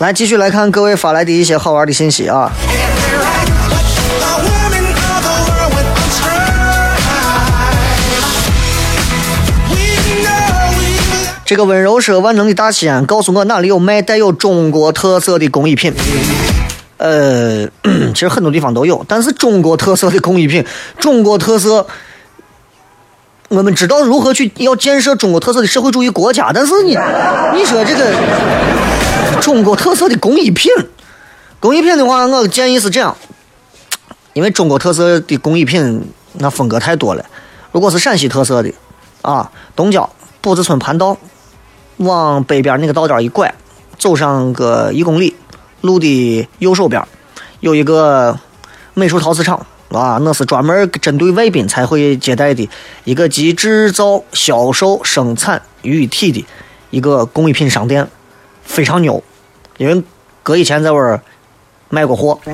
[0.00, 2.50] 来继续来看各位发来的一些好玩的信息啊！
[11.44, 15.92] 这个温柔说万能的大西安，告诉我哪里有卖带有中国特色的工艺品。
[16.96, 17.68] 呃，
[18.14, 20.64] 其实很多地方都有，但是中国特色的工艺品，
[20.98, 21.86] 中国特色，
[23.48, 26.96] 我们知道如何去要建设中国特色的社会主义国家，但是你
[27.54, 28.10] 你说这个
[29.40, 30.70] 中国特色的工艺品，
[31.58, 33.16] 工艺品的话，我建议是这样，
[34.34, 37.24] 因为中国特色的工艺品那风格太多了。
[37.72, 38.72] 如果是陕西特色的
[39.22, 40.08] 啊，东郊
[40.40, 41.16] 卜子村盘道，
[41.96, 43.52] 往北边那个道道一拐，
[43.98, 45.34] 走上个一公里，
[45.80, 47.02] 路的右手边
[47.60, 48.38] 有一个
[48.94, 52.68] 美术陶瓷厂啊，那是专门针对外宾才会接待的
[53.04, 56.46] 一个集制造、销售、生产于一体的
[56.90, 58.06] 一个工艺品商店，
[58.62, 59.22] 非常牛。
[59.80, 60.02] 因为
[60.42, 61.18] 哥以前在那儿
[61.88, 62.38] 卖过货，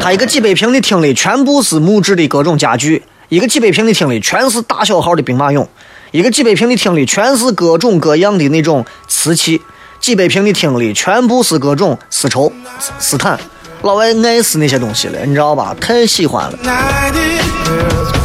[0.00, 5.66] 他一个几百平的厅里全部是木质的各种家具，一个几百平的厅里全是大小号的兵马俑，
[6.12, 9.60] 一个几百平的厅里全是各种各样的那种瓷器，
[9.98, 13.36] 几百平的厅里全部是各种丝绸、斯斯坦，
[13.82, 15.74] 老外爱死那些东西了，你知道吧？
[15.80, 18.15] 太喜欢了。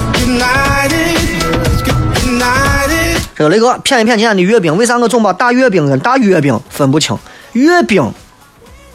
[3.41, 7.17] 这个雷哥骗一骗今天的阅兵，为啥我总把大阅兵跟大阅兵分不清？
[7.53, 8.13] 阅兵，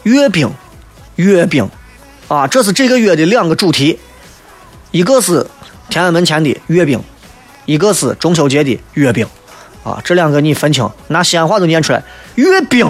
[0.03, 0.49] 阅兵，
[1.17, 1.69] 阅兵，
[2.29, 3.99] 啊，这是这个月的两个主题，
[4.91, 5.45] 一个是
[5.89, 7.03] 天安门前的阅兵，
[7.65, 9.27] 一个是中秋节的阅兵，
[9.83, 12.01] 啊，这两个你分清，拿西安话都念出来，
[12.35, 12.89] 阅兵，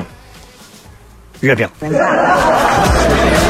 [1.39, 1.67] 阅兵。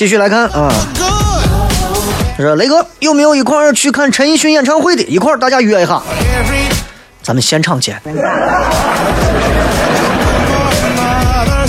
[0.00, 1.04] 继续来看啊，good.
[2.38, 5.02] 这雷哥有没有一块儿去看陈奕迅演唱会的？
[5.02, 6.00] 一块儿大家约一下，
[7.22, 8.00] 咱们现场见。
[8.06, 8.16] mothers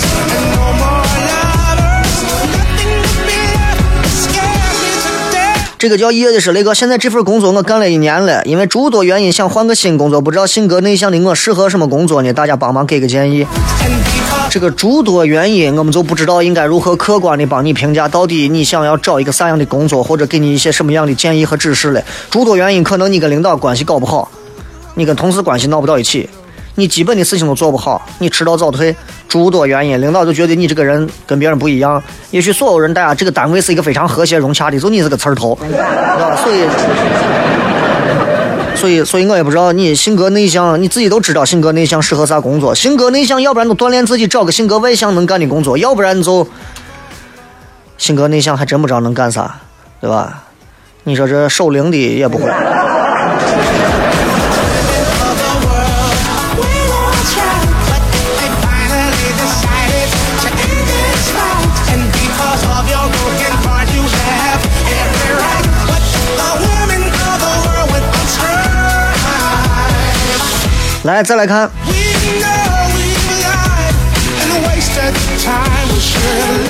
[0.00, 2.08] and no more lovers.
[2.54, 5.76] Nothing to fear, scares me to death.
[5.76, 12.32] 这个叫叶的是雷哥，现在这份工作我干了一年了，因为诸多原因想换个新工作，不知道性格内向的我适合什么工作呢？
[12.32, 13.46] 大家帮忙给个建议。
[14.52, 22.02] 这个诸多原因，我们就不知道应该如何客观的帮你评价，到底你想要找一个啥样的工作，或者给你一些什么样的建议和指示了。
[22.28, 24.30] 诸多原因，可能你跟领导关系搞不好，
[24.92, 26.28] 你跟同事关系闹不到一起，
[26.74, 28.94] 你基本的事情都做不好，你迟到早退，
[29.26, 32.02] 诸多原因，领导就觉得你这个人跟别人不一样。
[32.30, 36.36] 也许所有人大家这个单位是一个非常和谐融洽的，就你是个刺儿头，对吧？
[36.44, 37.71] 所以。
[38.76, 42.74] 所以，所以我也不知道你性格内向，你自己都知道性格内向适合啥工作。
[42.74, 46.46] 性格内向，要不然就锻炼自己，找个性格外向能干的工作；要不然就
[47.96, 49.60] 性格内向，还真不知道能干啥，
[50.00, 50.42] 对吧？
[51.04, 52.44] 你说这守灵的也不会。
[71.04, 71.68] 来，再来看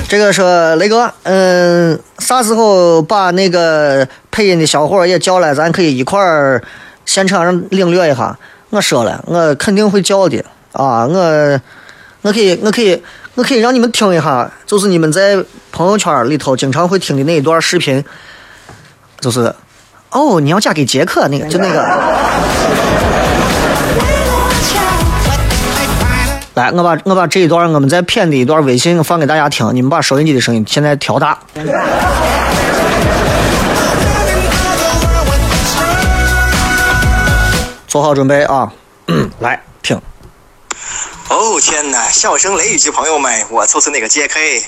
[0.07, 6.63] 这个是雷哥，嗯，啥时候把那个配音的小伙也叫来，咱可以一块儿
[7.05, 8.37] 现场让领略一下。
[8.71, 11.59] 我说了，我肯定会叫的啊，我
[12.23, 13.03] 我可以，我可以，
[13.35, 15.37] 我可以让你们听一下，就是你们在
[15.71, 18.03] 朋友圈里头经常会听的那一段视频，
[19.19, 19.53] 就是
[20.09, 21.83] 哦，你要嫁给杰克那个，就那个。
[26.55, 31.39] 来，我把我把这一段我们在片的一段微信放给大家听，你们把收音机的声音现在调大。
[37.87, 38.71] 做好准备啊！
[39.39, 39.99] 来听。
[41.29, 42.09] 哦天哪！
[42.09, 44.63] 笑声雷雨的朋友们，我就是那个 J.K，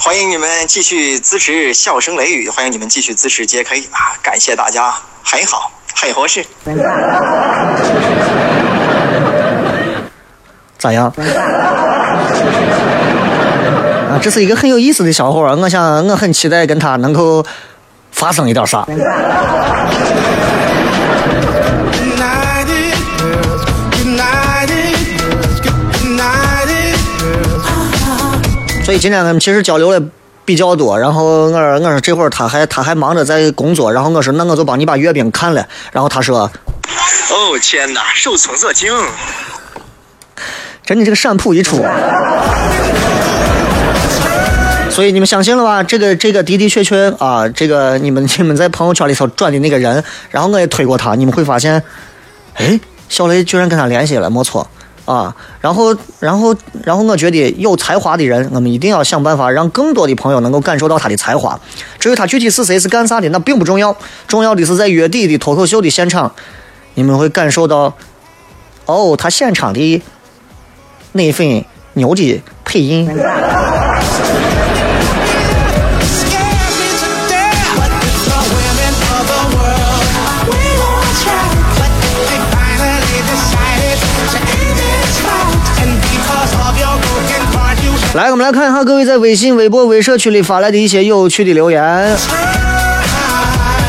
[0.00, 4.18] 欢迎你们继续支持笑声雷雨，欢迎你们继续支持 J.K 啊！
[4.22, 6.44] 感谢大家，很好，很合适。
[10.84, 11.06] 咋样？
[14.10, 17.42] 啊，这是一个很有意思的小伙儿，我想我很期待跟他能够
[18.12, 18.86] 发生一点啥。
[28.84, 30.02] 所以今天我们其实交流的
[30.44, 36.40] 比较多，然后我说我说这会儿他还他还忙着在工作，然后我说那我就帮你把阅兵看了，然后他说
[37.30, 38.02] 哦天哪！
[38.14, 38.92] 受宠若惊。
[40.84, 41.84] 真的这个闪扑一出。
[44.90, 45.82] 所以你们相信了吧？
[45.82, 51.82] 这个这个的的确确啊，这个你们你们在朋友圈里头转的那个人，然后我也推过他，你们会发现，
[52.54, 52.78] 哎，
[53.08, 54.64] 小雷居然跟他联系了，没错
[55.04, 55.34] 啊。
[55.60, 56.54] 然后然后
[56.84, 61.58] 然后我觉得有才华的人，我们一定要想办法让更多的朋友能够感受到他的才华。
[61.98, 63.96] 至于他具体是谁是干啥的，那并不重要，
[64.28, 66.32] 重要的是在月底的脱口秀的现场，
[66.94, 67.92] 你们会感受到，
[68.86, 70.00] 哦，他现场的
[71.16, 73.08] 那份牛的配音。
[88.14, 92.16] 来，我们来看一下各位在微信、微博、微社区里发来的一些有趣的留言。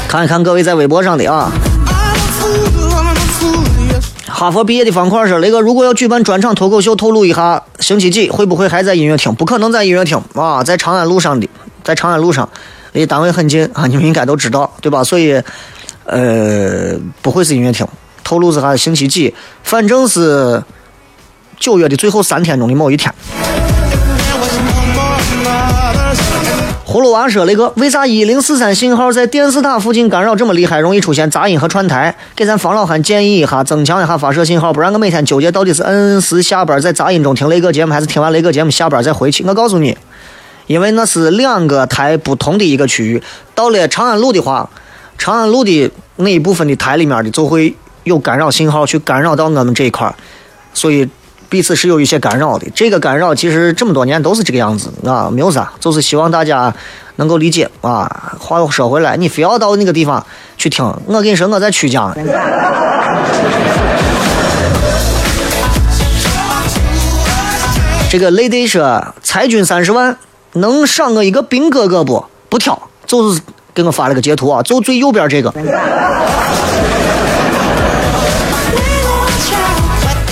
[0.08, 1.52] 看一看各位在微博上的啊。
[4.38, 9.34] 哈佛毕业的方块说：“雷哥，如果要举办专场脱口秀，透露一下星期几会不会还在音乐厅？
[9.34, 11.48] 不可能在音乐厅啊，在长安路上的，
[11.86, 12.50] 在长安路上，
[12.92, 15.02] 离单位很近啊，你们应该都知道，对吧？
[15.06, 15.42] 所以，
[16.04, 17.88] 呃，不会是音乐厅，
[18.26, 19.34] 透露一下星期几，
[19.64, 20.62] 反正是
[21.58, 23.10] 九月的最后三天中的某一天。
[26.96, 32.16] 葫芦娃说：“雷哥，为啥一零四三信号在电视塔附近干扰这么厉害，容易出现杂音和串台？
[32.34, 39.44] 给咱方老汉建议一下，增强一下发射信号，不然我每天纠结到底是按时下班在杂音中听雷哥节目，还是听完雷哥节目下班再回去。
[39.44, 39.98] 我告诉你，
[40.68, 43.22] 因为那是两个台不同的一个区域。
[43.54, 44.70] 到了长安路的话，
[45.18, 47.76] 长安路的那一部分的台里面的就会
[48.06, 50.16] 有干扰信号去干扰到我们这一块，
[50.74, 51.06] 所以。”
[51.50, 56.74] 彼此是有一些干扰的，这个干扰其实这么多年都是这个样子啊，没有啥，就是希望大家
[57.18, 58.34] 能够理解啊。
[58.40, 60.26] 话又说回来，你非要到那个地方
[60.58, 62.14] 去听，我跟你说，我在曲江。
[68.10, 70.18] 这个 lady 说，裁军三十万，
[70.54, 72.26] 能赏我一个兵哥哥不？
[72.50, 73.42] 不挑，就是
[73.74, 75.54] 给我发了个截图啊，就最右边这个。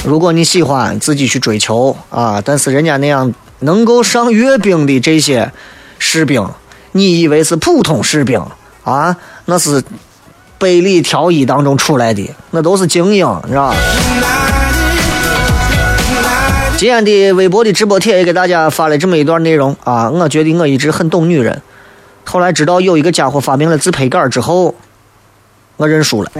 [0.06, 5.50] 如果你喜欢自己去追求啊，但是人家那样能够上阅兵的这些
[5.98, 6.46] 士兵，
[6.92, 8.42] 你以为是普通士兵
[8.84, 9.16] 啊？
[9.46, 9.82] 那是
[10.58, 13.74] 百里挑一当中出来的，那都是精英，是吧？
[16.76, 21.62] 今天的微博的直播帖也给大家发了这么一段内容啊，我觉得我一直很懂女人，
[22.26, 24.76] 后来知道有一个家伙发明了自拍杆之后，
[25.78, 26.32] 我认输了。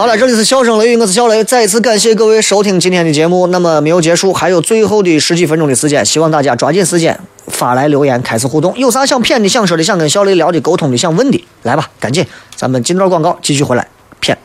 [0.00, 1.44] 好了，这里是笑声雷雨，我是小雷。
[1.44, 3.48] 再一次感谢各位收听今天的节目。
[3.48, 8.72] 那么没有结束，还有最后的十几分钟的时间，希望大家抓紧时间发来留言，开始互动。
[8.78, 12.26] 有啥想骗的、想说的、想跟小雷聊的、沟通的、想问的，来吧，赶紧，
[12.56, 13.86] 咱们进段广告，继续回来
[14.20, 14.38] 骗。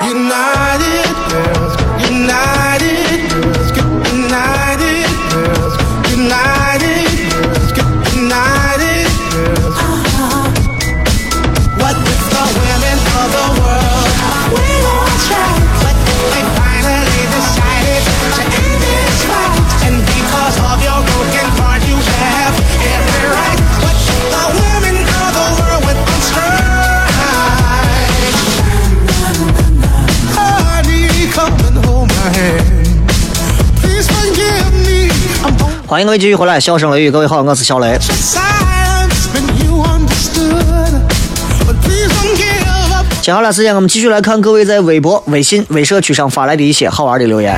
[0.00, 1.03] United
[35.86, 37.98] 欢迎各位继续回来，笑声雷雨，各位好，我是小雷。
[43.20, 47.54] 接下来时间，我们继续来看各位在微博、微信、微社区上发来的一些好玩的留言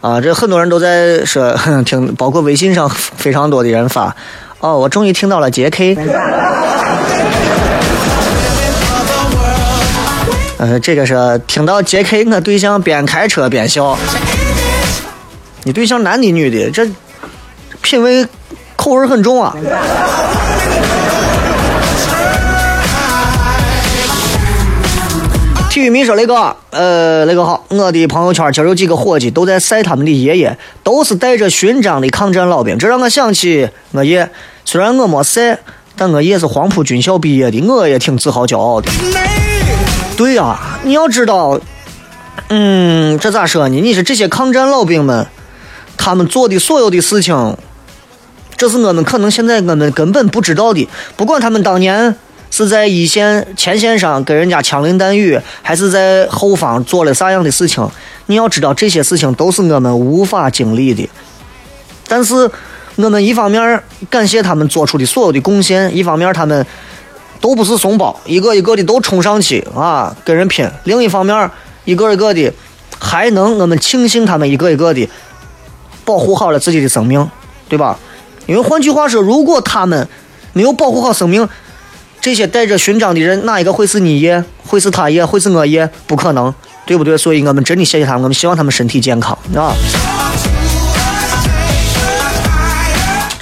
[0.00, 0.18] 啊。
[0.18, 4.16] 这很多人都在说 听，包括微信上非常多的人发。
[4.60, 5.96] 哦，我终于听到了 J.K。
[10.62, 13.98] 呃，这个是听到 J.K，我对象边开车边笑。
[15.64, 16.70] 你对象男的女的？
[16.70, 16.88] 这
[17.80, 18.24] 品味
[18.76, 19.56] 口味很重啊。
[25.68, 34.30] 体育迷说：“雷哥，呃，雷哥好，我的朋友圈今儿有几个伙计都在晒他们的爷爷，都是带着勋章的抗战老兵，这让我想起我爷。
[34.64, 35.58] 虽然我没晒，
[35.96, 38.88] 但我爷是黄埔军校毕业的，我也挺自豪骄傲的。
[40.16, 41.58] 对呀、你要知道，
[42.48, 43.80] 嗯，这咋说呢？
[43.80, 45.26] 你说这些抗战老兵们，
[45.96, 47.56] 他们做的所有的事情，
[48.56, 50.88] 这是我们可能现在我们根本不知道的。
[51.16, 52.14] 不管他们当年
[52.50, 57.88] 是在一线前线上跟人家枪林弹雨，还是在后方做了啥样的事情，
[58.26, 61.08] 你要知道这些事情都是我们无法经历的。
[62.06, 62.48] 但是
[62.96, 66.64] 我们一方面感谢他们做出的所有的贡献，一方面他们
[67.42, 71.50] 都不是怂包，一个一个的都冲上去啊，跟人拼；另一方面，
[71.84, 72.50] 一个一个的
[72.98, 75.06] 还能我们庆幸他们一个一个的
[76.04, 77.28] 保护好了自己的生命，
[77.68, 77.98] 对吧？
[78.46, 80.08] 因为换句话说，如果他们
[80.52, 81.48] 没有保护好生命，
[82.20, 84.44] 这些带着勋章的人，哪一个会是你爷？
[84.64, 85.26] 会是他爷？
[85.26, 85.90] 会是我爷？
[86.06, 86.54] 不可能，
[86.86, 87.18] 对不对？
[87.18, 89.74] 所以我们真的谢谢他们，我们希望他们身体健康啊。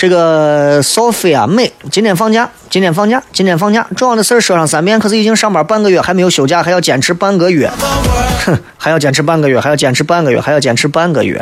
[0.00, 7.70] 这个 Sophia 妹今天放假，今天放假，今天放假，重要的事儿说上三遍，可是已经上班半个月，还没有休假，还要坚持半个月，
[8.46, 11.38] 哼，还要坚持半个月，还要坚持半个月，还要坚持半个月。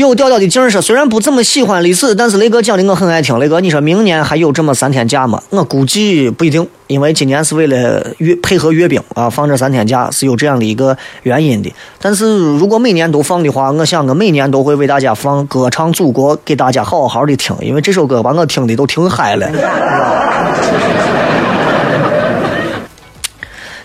[0.00, 3.38] 有调调的劲儿说，虽然不怎么喜欢历史，但是雷哥讲的我很爱听。
[3.38, 5.42] 雷哥，你说明年还有这么三天假吗？
[5.48, 11.72] 我估计不一定，因为今年是为了阅配合阅兵啊，放这三天假是有这样的一个原因的。
[11.98, 19.48] 但是如果每年都放的话，我想我每年都会为大家放《歌唱祖国》，给大家好好的听，因为这首歌把我听的都听嗨了。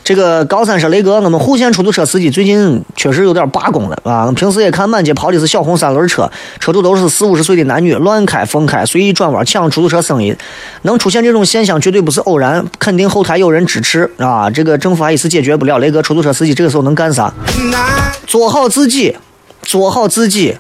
[0.04, 4.32] 这个高三说雷哥，我们户县出租车司机最近确实有点罢工了啊！
[4.36, 6.30] 平时也看满街跑的是小红三轮车，
[6.60, 10.36] 车主都是四五十岁的男女，乱开疯开，随意转弯抢出租车生意。
[10.82, 14.50] 能出现这种现象，绝对不是偶然，肯定后台有人支持啊！
[14.50, 15.78] 这个政府还一时解决不了。
[15.78, 17.32] 雷哥，出租车司机这个时候能干啥？
[18.26, 19.16] 做好自己，
[19.62, 20.58] 做好自己。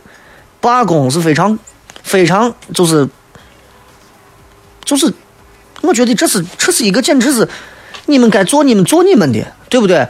[0.60, 1.58] 罢工是非常、
[2.04, 3.10] 非常就是
[4.86, 5.12] 就是，
[5.82, 7.48] 我觉得这是这是一个简直是
[8.12, 9.40] 你们该做你们做你们的，
[9.70, 10.08] 对不对？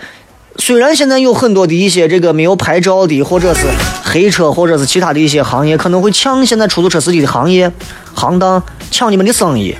[0.57, 3.65] 虽然现在有很多的一些这个没有牌照的，或者是
[4.03, 7.71] 黑车，或者是其他的一些行业，可能会抢现在出租车司机的行业
[8.13, 9.73] 行当，抢你们的生意，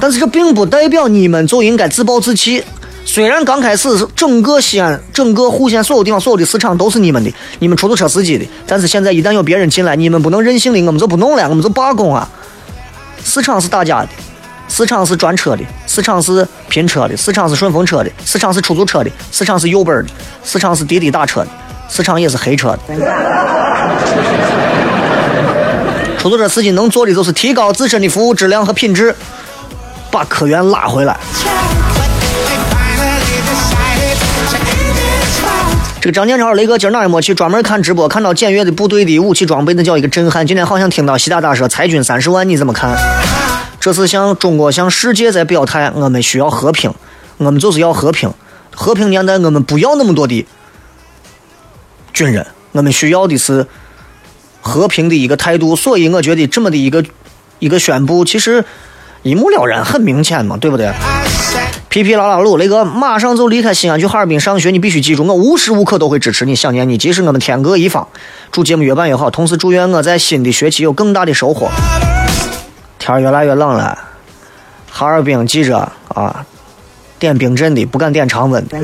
[0.00, 2.64] 但是这并不代表你们就应该自暴自弃。
[3.04, 12.28] 虽然刚开始是整个西安、整个户县所有地方所有的市场都是你们的，你们出租车司机的，但是现在一旦有别人进来，你们不能任性的，我们就不弄了，我们就罢工啊！
[13.22, 14.08] 市场是大家的，
[14.68, 20.10] 市场是专车的，市场是拼车的，市场是顺风车的，市场是出租车的，市场是右奔的，
[20.44, 21.48] 市场是滴滴打车的，
[21.88, 22.78] 市场也是黑车的。
[26.18, 29.14] 出租车司机能做的就是提高自身的服务质量和品质，
[30.10, 31.16] 把客源拉回来。
[36.00, 40.46] 这个张建超雷哥今儿哪也没去，专门看直播，看到检阅的部队的武器装备，那叫一个震撼。
[40.46, 42.96] 今天好像听到习大大说裁军三十万，你怎么看？
[43.86, 46.92] 这是向中国向世界在表态，我们需要和平，
[47.36, 48.28] 我们就是要和平。
[48.72, 50.44] 和平年代，我们不要那么多的
[52.12, 53.64] 军人，我们需要的是
[54.60, 55.76] 和平的一个态度。
[55.76, 57.04] 所以我觉得这么的一个
[57.60, 58.64] 一个宣布，其实
[59.22, 60.92] 一目了然，很明显嘛，对不对？
[61.88, 68.08] 皮皮拉拉鲁，雷哥马上就离开西安去哈尔滨上学，你必须记住，我无时无刻都会支持你、想念你，即使我们天各一方。
[68.50, 71.70] 祝节目越办越好，同时祝愿我在新的学期有更大的收获。
[72.98, 73.96] 天儿越来越冷了，
[74.90, 76.44] 哈尔滨记着啊，
[77.18, 78.78] 点冰镇的，不敢点常温的。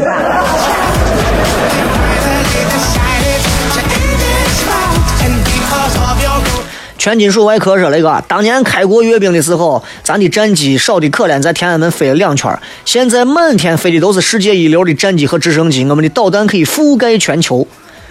[6.98, 12.62] 全金属外壳说：“雷哥，当年开国阅兵的时候，咱的战机少的可怜，在天安门飞了两圈儿。
[12.84, 17.66] 现在满天飞的都是世界一流的战机和直升机，我们的导弹可以覆盖全球。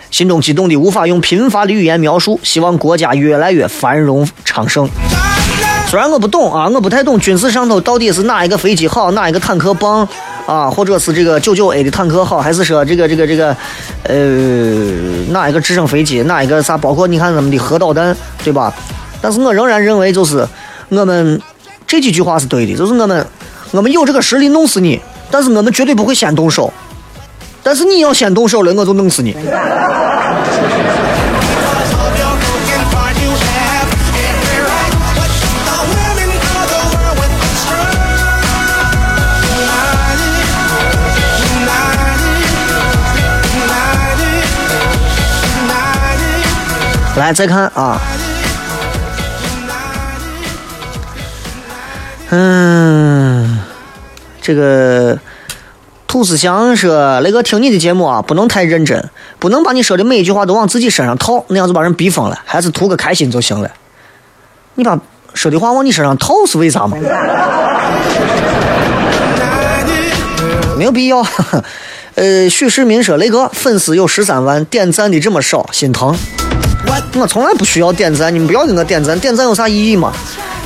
[0.10, 4.90] 心中激动的无法用贫乏的语言描述，希望国家越来越繁荣昌盛。
[5.92, 10.08] 虽然我不懂啊，我不太懂军事上头到底是哪一个飞机好，哪一个坦克棒
[10.46, 13.54] 啊，或者是这个九九 A 的坦克好，还是说这个这个这个，
[14.04, 14.16] 呃，
[15.32, 18.74] 哪一个直升飞机，哪一个啥，包括你看咱们的核导弹，对吧？
[19.20, 20.48] 但是我仍然认为，就是
[20.88, 21.42] 我们
[21.86, 23.28] 这几句话是对的，就是我们
[23.72, 24.98] 我们有这个实力弄死你，
[25.30, 26.72] 但是我们绝对不会先动手。
[27.62, 29.36] 但是你要先动手了，我就弄死你。
[47.18, 48.00] 来，再看啊，
[52.30, 53.60] 嗯，
[54.42, 55.20] 这个
[56.08, 59.10] 兔思祥说：“雷哥，听你的节目啊，不能太认真，
[59.40, 62.40] 不能把你说的每一句话都往自己身上套，那样就把人逼疯了。
[62.46, 63.70] 还是图个开心就行了。
[64.76, 64.98] 你把
[65.34, 66.98] 说的话往你身上套是为啥嘛？
[70.78, 71.22] 没有必要。
[72.16, 76.14] 呃，许世民说：“雷哥，粉丝有十三万，点赞的这么少，心疼。
[77.16, 80.12] 我从来不需要点赞，你们不要给我点赞，点赞有啥意义嘛？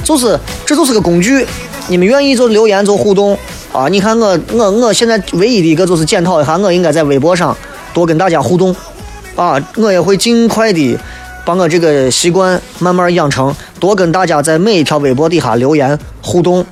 [0.04, 1.46] 就是这就是个工具，
[1.88, 3.38] 你们愿意就留言就互动
[3.72, 3.88] 啊！
[3.88, 7.56] 你看我我我现在唯一的一个就是检讨一下，我应该在微博上
[7.93, 8.76] 多跟大家互动
[9.36, 9.62] 啊！
[9.78, 10.98] 我也会尽快的
[11.46, 16.66] 把我这个习惯慢慢养成，多跟大家在每一条微博底下留言互动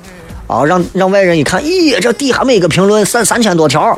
[0.46, 3.96] 啊，让让外人一看，咦，这底下每个评论三三千多条。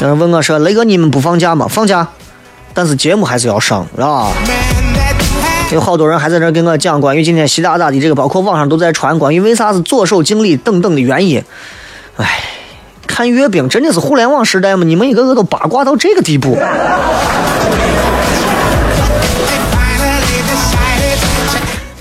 [0.00, 1.66] 有人问我说：“雷哥，你们不放假吗？
[1.68, 2.08] 放假，
[2.74, 4.32] 但是节目还是要上，是吧？”
[5.72, 11.42] 有好多人还在这跟我讲关于今天习大大的这个，包括网上都在传关于为啥是左手敬礼等等的原因。
[12.16, 12.44] 唉，
[13.06, 14.84] 看阅兵真的是互联网时代吗？
[14.84, 16.58] 你们一个个都八卦到这个地步。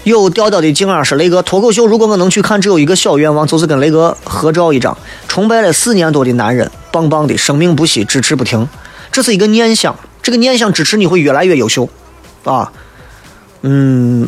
[0.03, 4.97] 有调调的静儿是雷哥脱口秀，如果我能去看，只有一个小愿望，就是跟雷哥合照一张。
[5.27, 8.67] 崇拜了四年多的男人，棒棒的，生命不息，支持不停，
[9.11, 11.87] 这是一个念想，这个念想支持你会越来越优秀，
[12.43, 12.69] 啊，
[13.61, 14.27] 嗯，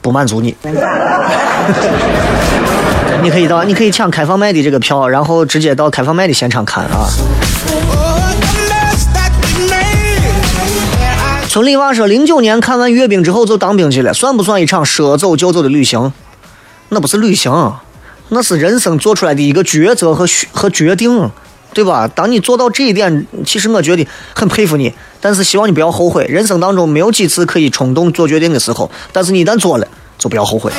[0.00, 0.56] 不满足你。
[3.20, 7.08] 你可以到，你可以抢开放麦的这个票，然后直接到开放麦的现场看啊。
[11.58, 16.12] 村里娃说，零九年看完阅兵之后就当兵去了，算不算一场说走就走的旅行？
[16.90, 17.52] 那不是旅行，
[18.28, 21.28] 那是人生做出来的一个抉择和和决定，
[21.74, 22.06] 对吧？
[22.06, 24.06] 当你做到这一点，其实我觉得
[24.36, 26.24] 很佩服你，但是希望你不要后悔。
[26.26, 30.70] 人生当中没有几次可以冲动做决定的时候，但是你一旦做了，就不要后悔。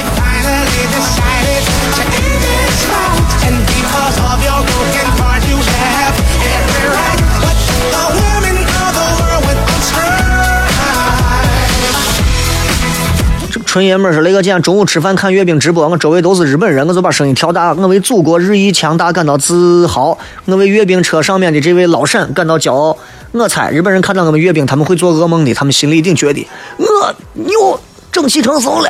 [13.70, 17.72] 纯爷们儿说：“雷哥，今天中午吃饭看阅兵直播，我周围都是日本人，我就把声音调大。
[17.74, 22.98] 我为祖国日益强大感到自豪，我为阅兵车上面的这位老沈感到骄傲。
[23.32, 26.48] 我猜日本人看到我们阅兵，他们会做噩梦的，他们心里一定觉得
[26.80, 27.80] 我牛
[28.12, 28.90] 整气成怂了。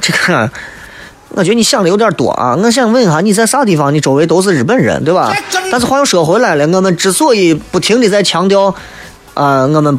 [0.00, 0.50] 这个，
[1.28, 2.58] 我觉得你想的有点多啊。
[2.60, 3.94] 我想问一下，你在啥地方？
[3.94, 5.32] 你周围都是日本人，对吧？
[5.70, 8.74] 但是话又说回来了，我们之所以不停的在强调，
[9.34, 9.96] 啊、我们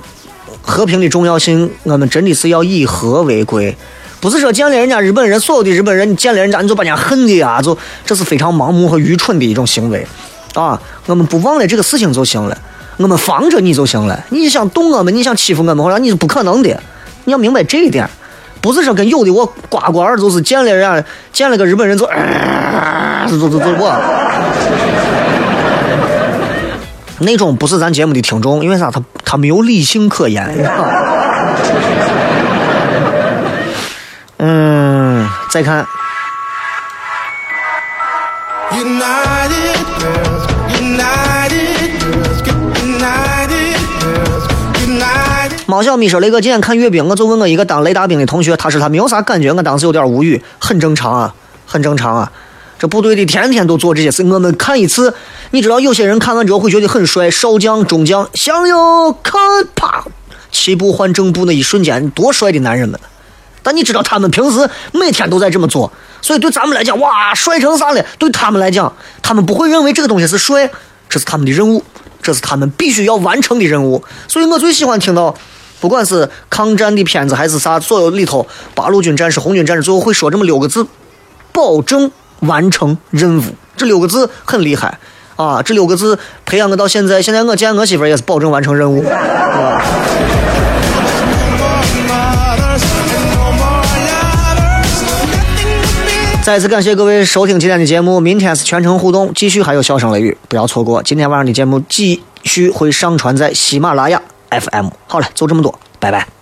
[0.62, 3.76] 和平的重要性，我们真的是要以和为贵，
[4.20, 10.05] 不是说见了人家日本人，所有的日本人，你见了人家你就把人家恨的呀，就这是非常盲目和愚蠢的一种行为，
[10.53, 12.57] 啊，我们不忘了这个事情就行了，
[12.97, 16.70] 我们防着你就行了，你想动我们，你想欺负我们，或者你是不可能的，
[17.26, 18.07] 你要明白这一点。
[18.62, 21.01] 不是说跟有的我呱呱儿就是见了人家
[21.32, 23.89] 见了个日本人就，呃、就就就就我，
[27.20, 28.89] 那种不是咱节目的听众，因为啥？
[28.89, 30.47] 他他没有理性可言。
[34.38, 35.86] 嗯，再看.
[45.65, 51.34] 猫小咪说：“雷哥，今天看阅兵，我就问我一个当雷达兵的同学，他说他没有啥感觉，我当时有点无语，很正常啊，
[51.67, 52.32] 很正常啊。
[52.80, 55.14] 这部队的天天都做这些事，我们看一次，
[55.52, 59.38] 你知道有些人看完之后会觉得很帅，少将、中将，向右看，
[59.76, 60.06] 啪，
[60.50, 62.98] 齐步换正步那一瞬间，多帅的男人们！
[63.62, 68.02] 但你知道他们平时每天都在这么做，所以对咱们来讲，哇，帅成啥了？
[68.18, 70.72] 对他们来讲，他们不会认为这个东西是帅，
[71.10, 71.84] 这是他们的任务，
[72.22, 74.02] 这是他们必须要完成的任务。
[74.30, 75.36] 所以我最喜欢听到，
[75.82, 80.88] 不管是抗战的片子还是啥，所有里头八路军战士、红军战士，最后会说这么六个字：
[81.52, 82.10] 保证
[82.42, 83.44] 完成任务。
[83.78, 85.00] 这六个字很厉害
[85.36, 85.62] 啊！
[85.62, 89.04] 这六个字培养我到现在，现在我见我媳妇也是保证完成任务。
[89.08, 89.82] 啊
[96.42, 101.04] 再次感谢各位收听今天的节目，明天是全程互动，继续还有笑声雷雨，不要错过。
[101.04, 104.20] 今天晚上的节目继续会上传在喜马拉雅
[104.50, 104.88] FM。
[105.06, 106.39] 好了，就这么多，拜拜。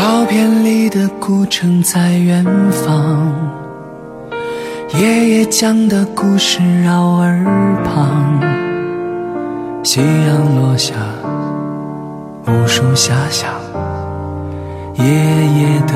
[0.00, 3.34] 照片里的古城在远方，
[4.94, 7.44] 爷爷讲的故事绕耳
[7.84, 8.40] 旁。
[9.82, 10.94] 夕阳落下，
[12.46, 13.50] 无数遐想，
[14.94, 15.92] 爷爷的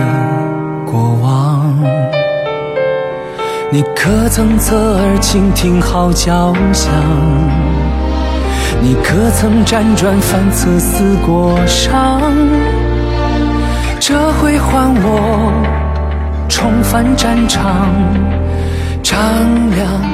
[0.84, 1.74] 过往。
[3.72, 6.92] 你可曾侧耳倾听号角响？
[8.82, 12.20] 你可曾辗转反侧思过伤？
[14.06, 15.50] 这回换我
[16.46, 17.88] 重返战场，
[19.02, 19.16] 丈
[19.70, 20.13] 量